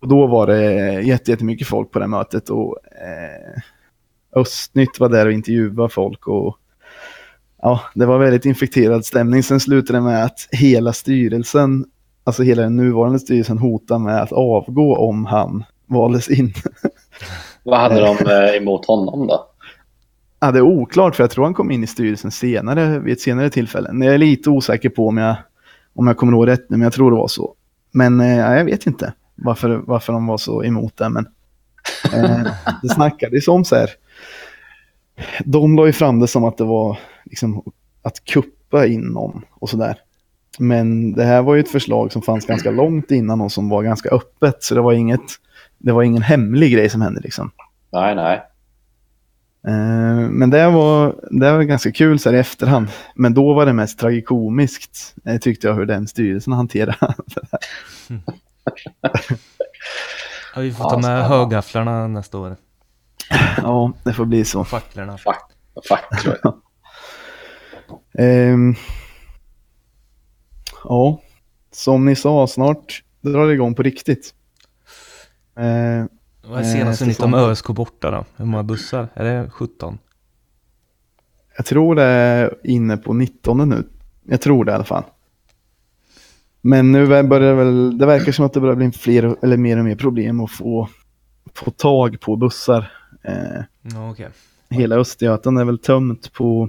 och 0.00 0.08
då 0.08 0.26
var 0.26 0.46
det 0.46 1.00
jätte- 1.02 1.30
jättemycket 1.30 1.66
folk 1.68 1.90
på 1.90 1.98
det 1.98 2.06
mötet 2.06 2.50
och 2.50 2.78
eh, 2.84 3.60
Östnytt 4.40 5.00
var 5.00 5.08
där 5.08 5.26
och 5.26 5.32
intervjuade 5.32 5.88
folk 5.88 6.28
och 6.28 6.56
ja, 7.62 7.80
det 7.94 8.06
var 8.06 8.18
väldigt 8.18 8.44
infekterad 8.46 9.04
stämning. 9.04 9.42
Sen 9.42 9.60
slutade 9.60 9.98
det 9.98 10.02
med 10.02 10.24
att 10.24 10.48
hela 10.50 10.92
styrelsen, 10.92 11.84
alltså 12.24 12.42
hela 12.42 12.62
den 12.62 12.76
nuvarande 12.76 13.18
styrelsen 13.18 13.58
hotade 13.58 14.00
med 14.00 14.22
att 14.22 14.32
avgå 14.32 14.96
om 14.96 15.26
han 15.26 15.64
valdes 15.86 16.30
in. 16.30 16.52
Vad 17.62 17.80
hade 17.80 18.00
de 18.00 18.16
eh, 18.30 18.56
emot 18.56 18.86
honom 18.86 19.26
då? 19.26 19.46
Ja, 20.40 20.50
det 20.50 20.58
är 20.58 20.62
oklart 20.62 21.16
för 21.16 21.22
jag 21.22 21.30
tror 21.30 21.44
han 21.44 21.54
kom 21.54 21.70
in 21.70 21.84
i 21.84 21.86
styrelsen 21.86 22.30
senare, 22.30 22.98
vid 22.98 23.12
ett 23.12 23.20
senare 23.20 23.50
tillfälle. 23.50 24.04
Jag 24.04 24.14
är 24.14 24.18
lite 24.18 24.50
osäker 24.50 24.88
på 24.88 25.08
om 25.08 25.16
jag, 25.16 25.36
om 25.94 26.06
jag 26.06 26.16
kommer 26.16 26.32
ihåg 26.32 26.46
rätt 26.46 26.70
nu, 26.70 26.76
men 26.76 26.84
jag 26.84 26.92
tror 26.92 27.10
det 27.10 27.16
var 27.16 27.28
så. 27.28 27.54
Men 27.90 28.20
eh, 28.20 28.36
ja, 28.36 28.56
jag 28.56 28.64
vet 28.64 28.86
inte 28.86 29.12
varför, 29.34 29.82
varför 29.86 30.12
de 30.12 30.26
var 30.26 30.38
så 30.38 30.64
emot 30.64 30.96
det. 30.96 31.08
Men, 31.08 31.26
eh, 32.14 32.52
det 32.82 32.88
snackades 32.88 33.48
om 33.48 33.64
så 33.64 33.76
här. 33.76 33.90
De 35.44 35.76
la 35.76 35.86
ju 35.86 35.92
fram 35.92 36.20
det 36.20 36.26
som 36.26 36.44
att 36.44 36.56
det 36.56 36.64
var 36.64 36.98
liksom, 37.24 37.62
att 38.02 38.24
kuppa 38.24 38.86
in 38.86 39.00
någon 39.00 39.44
och 39.50 39.68
sådär. 39.68 39.98
Men 40.58 41.12
det 41.12 41.24
här 41.24 41.42
var 41.42 41.54
ju 41.54 41.60
ett 41.60 41.70
förslag 41.70 42.12
som 42.12 42.22
fanns 42.22 42.46
ganska 42.46 42.70
långt 42.70 43.10
innan 43.10 43.40
och 43.40 43.52
som 43.52 43.68
var 43.68 43.82
ganska 43.82 44.08
öppet. 44.08 44.62
Så 44.62 44.74
det 44.74 44.80
var, 44.80 44.92
inget, 44.92 45.20
det 45.78 45.92
var 45.92 46.02
ingen 46.02 46.22
hemlig 46.22 46.72
grej 46.72 46.88
som 46.88 47.00
hände 47.00 47.20
liksom. 47.20 47.50
Nej, 47.92 48.14
nej. 48.14 48.42
Eh, 49.66 50.28
Men 50.30 50.50
det 50.50 50.70
var, 50.70 51.14
det 51.40 51.52
var 51.52 51.62
ganska 51.62 51.92
kul 51.92 52.18
så 52.18 52.30
här 52.30 52.36
i 52.36 52.40
efterhand. 52.40 52.88
Men 53.14 53.34
då 53.34 53.54
var 53.54 53.66
det 53.66 53.72
mest 53.72 53.98
tragikomiskt 53.98 55.14
eh, 55.26 55.38
tyckte 55.38 55.66
jag 55.66 55.74
hur 55.74 55.86
den 55.86 56.06
styrelsen 56.08 56.52
hanterade 56.52 56.96
Ja, 60.54 60.60
vi 60.60 60.72
får 60.72 60.84
Ja, 60.86 60.90
ta 60.90 60.96
med 60.96 61.04
spännande. 61.04 61.24
högafflarna 61.36 62.06
nästa 62.08 62.38
år. 62.38 62.56
Ja, 63.62 63.92
det 64.04 64.12
får 64.12 64.24
bli 64.24 64.44
så. 64.44 64.64
Facklorna. 64.64 65.18
Fack, 65.18 65.50
facklor. 65.88 66.36
Ja, 70.92 71.20
som 71.70 72.04
ni 72.06 72.16
sa, 72.16 72.46
snart 72.46 73.02
drar 73.20 73.46
det 73.46 73.52
igång 73.54 73.74
på 73.74 73.82
riktigt. 73.82 74.34
Eh, 75.56 76.04
Vad 76.50 76.60
är 76.60 76.64
senaste 76.64 77.04
Eh, 77.04 77.08
nytt 77.08 77.20
om. 77.20 77.34
ÖSK 77.34 77.66
borta 77.66 78.10
då? 78.10 78.24
Hur 78.36 78.44
många 78.44 78.62
bussar? 78.62 79.08
Är 79.14 79.24
det 79.24 79.50
17? 79.50 79.98
jag 81.56 81.66
tror 81.66 81.94
det 81.94 82.02
är 82.02 82.54
inne 82.64 82.96
på 82.96 83.12
19 83.12 83.68
nu. 83.68 83.84
Jag 84.22 84.40
tror 84.40 84.64
det 84.64 84.72
i 84.72 84.74
alla 84.74 84.84
fall. 84.84 85.02
Men 86.60 86.92
nu 86.92 87.06
börjar 87.06 87.40
det 87.40 87.54
väl, 87.54 87.98
det 87.98 88.06
verkar 88.06 88.32
som 88.32 88.44
att 88.46 88.52
det 88.52 88.60
börjar 88.60 88.74
bli 88.76 88.90
fler 88.92 89.36
eller 89.42 89.56
mer 89.56 89.78
och 89.78 89.84
mer 89.84 89.96
problem 89.96 90.40
att 90.40 90.50
få, 90.50 90.88
få 91.54 91.70
tag 91.70 92.20
på 92.20 92.36
bussar. 92.36 92.92
Eh, 93.22 93.62
okej. 94.10 94.28
hela 94.68 94.96
Östergötland 94.96 95.58
är 95.58 95.64
väl 95.64 95.78
tömt 95.78 96.32
på, 96.32 96.68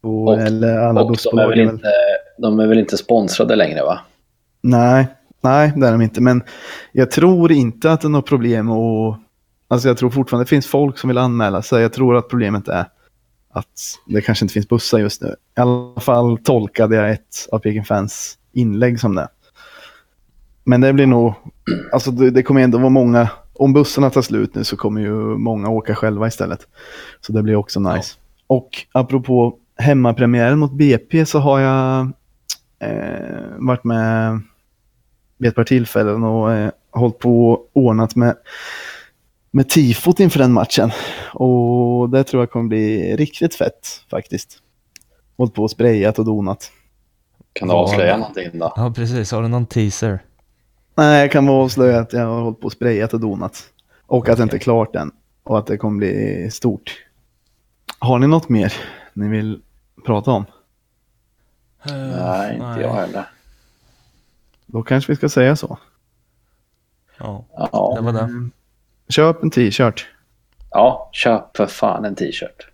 på 0.00 0.24
Och- 0.24 0.38
eller 0.40 0.78
alla 0.78 1.00
Och 1.00 1.06
de 1.06 1.12
bussbolag. 1.12 1.48
väl 1.48 1.60
är 1.60 1.64
väl- 1.64 1.74
inte, 1.74 1.88
de 2.38 2.60
är 2.60 2.66
väl 2.66 2.78
inte 2.78 2.96
sponsrade 2.96 3.56
längre 3.56 3.82
va? 3.82 4.00
Nej, 4.60 5.06
nej 5.40 5.72
det 5.76 5.86
är 5.86 5.92
de 5.92 6.02
inte. 6.02 6.20
Men 6.20 6.42
jag 6.92 7.10
tror 7.10 7.52
inte 7.52 7.92
att 7.92 8.00
det 8.00 8.06
är 8.06 8.10
något 8.10 8.26
problem 8.26 8.70
och 8.70 9.16
Alltså 9.68 9.88
jag 9.88 9.96
tror 9.96 10.10
fortfarande 10.10 10.44
det 10.44 10.48
finns 10.48 10.66
folk 10.66 10.98
som 10.98 11.08
vill 11.08 11.18
anmäla 11.18 11.62
sig. 11.62 11.82
Jag 11.82 11.92
tror 11.92 12.16
att 12.16 12.28
problemet 12.28 12.68
är 12.68 12.86
att 13.50 13.98
det 14.06 14.20
kanske 14.20 14.44
inte 14.44 14.52
finns 14.52 14.68
bussar 14.68 14.98
just 14.98 15.22
nu. 15.22 15.28
I 15.28 15.60
alla 15.60 16.00
fall 16.00 16.38
tolkade 16.38 16.96
jag 16.96 17.10
ett 17.10 17.48
av 17.52 17.58
Peking 17.58 17.84
Fans 17.84 18.38
inlägg 18.52 19.00
som 19.00 19.14
det. 19.14 19.28
Men 20.64 20.80
det 20.80 20.92
blir 20.92 21.06
nog, 21.06 21.34
alltså 21.92 22.10
det, 22.10 22.30
det 22.30 22.42
kommer 22.42 22.60
ändå 22.60 22.78
vara 22.78 22.88
många, 22.88 23.28
om 23.52 23.72
bussarna 23.72 24.10
tar 24.10 24.22
slut 24.22 24.54
nu 24.54 24.64
så 24.64 24.76
kommer 24.76 25.00
ju 25.00 25.12
många 25.38 25.68
åka 25.68 25.94
själva 25.94 26.26
istället. 26.26 26.66
Så 27.20 27.32
det 27.32 27.42
blir 27.42 27.56
också 27.56 27.80
nice. 27.80 28.14
Och 28.46 28.86
apropå 28.92 29.58
hemmapremiären 29.76 30.58
mot 30.58 30.72
BP 30.72 31.26
så 31.26 31.38
har 31.38 31.60
jag 31.60 32.12
eh, 32.84 33.42
varit 33.58 33.84
med 33.84 34.40
vid 35.38 35.48
ett 35.48 35.54
par 35.54 35.64
tillfällen 35.64 36.24
och 36.24 36.52
eh, 36.52 36.70
hållit 36.90 37.18
på 37.18 37.50
och 37.52 37.70
ordnat 37.72 38.16
med, 38.16 38.36
med 39.50 39.68
tifot 39.68 40.20
inför 40.20 40.38
den 40.38 40.52
matchen. 40.52 40.90
Och 41.34 42.10
det 42.10 42.24
tror 42.24 42.42
jag 42.42 42.50
kommer 42.50 42.68
bli 42.68 43.16
riktigt 43.16 43.54
fett 43.54 43.86
faktiskt. 44.10 44.58
Hållit 45.36 45.54
på 45.54 45.62
och 45.62 45.70
sprayat 45.70 46.18
och 46.18 46.24
donat. 46.24 46.70
Kan 47.52 47.68
du 47.68 47.74
Ja. 47.74 47.78
avslöja 47.78 48.16
någonting 48.16 48.50
då? 48.58 48.72
Ja, 48.76 48.92
precis. 48.96 49.32
Har 49.32 49.42
du 49.42 49.48
någon 49.48 49.66
teaser? 49.66 50.18
Nej, 50.96 51.20
jag 51.20 51.32
kan 51.32 51.46
bara 51.46 51.56
avslöja 51.64 51.98
att 52.00 52.12
jag 52.12 52.26
har 52.26 52.40
hållit 52.42 52.60
på 52.60 52.66
och 52.66 52.72
sprayat 52.72 53.14
och 53.14 53.20
donat. 53.20 53.62
Och 54.06 54.28
att 54.28 54.36
det 54.36 54.42
inte 54.42 54.56
är 54.56 54.58
klart 54.58 54.96
än. 54.96 55.10
Och 55.44 55.58
att 55.58 55.66
det 55.66 55.76
kommer 55.76 55.98
bli 55.98 56.48
stort. 56.52 57.04
Har 57.98 58.18
ni 58.18 58.26
något 58.26 58.48
mer 58.48 58.72
ni 59.14 59.28
vill 59.28 59.60
prata 60.06 60.30
om? 60.30 60.44
Nej, 61.86 62.54
inte 62.54 62.80
jag 62.80 62.92
heller. 62.94 63.24
Då 64.66 64.82
kanske 64.82 65.12
vi 65.12 65.16
ska 65.16 65.28
säga 65.28 65.56
så. 65.56 65.78
Ja, 67.18 67.44
Ja. 67.56 67.92
det 67.96 68.00
var 68.02 68.12
det. 68.12 68.50
Köp 69.08 69.42
en 69.42 69.50
t-shirt. 69.50 70.06
ja, 70.70 71.08
köp 71.12 71.56
för 71.56 71.66
fan 71.66 72.04
en 72.04 72.14
t-shirt. 72.14 72.68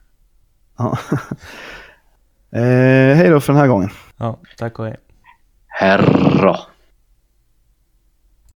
Ja. 0.78 0.98
eh, 2.58 3.16
hej 3.16 3.28
då 3.30 3.40
för 3.40 3.52
den 3.52 3.60
här 3.60 3.68
gången. 3.68 3.90
Ja, 4.16 4.38
tack 4.58 4.78
och 4.78 4.84
hej. 4.86 4.96
Herra. 5.66 6.58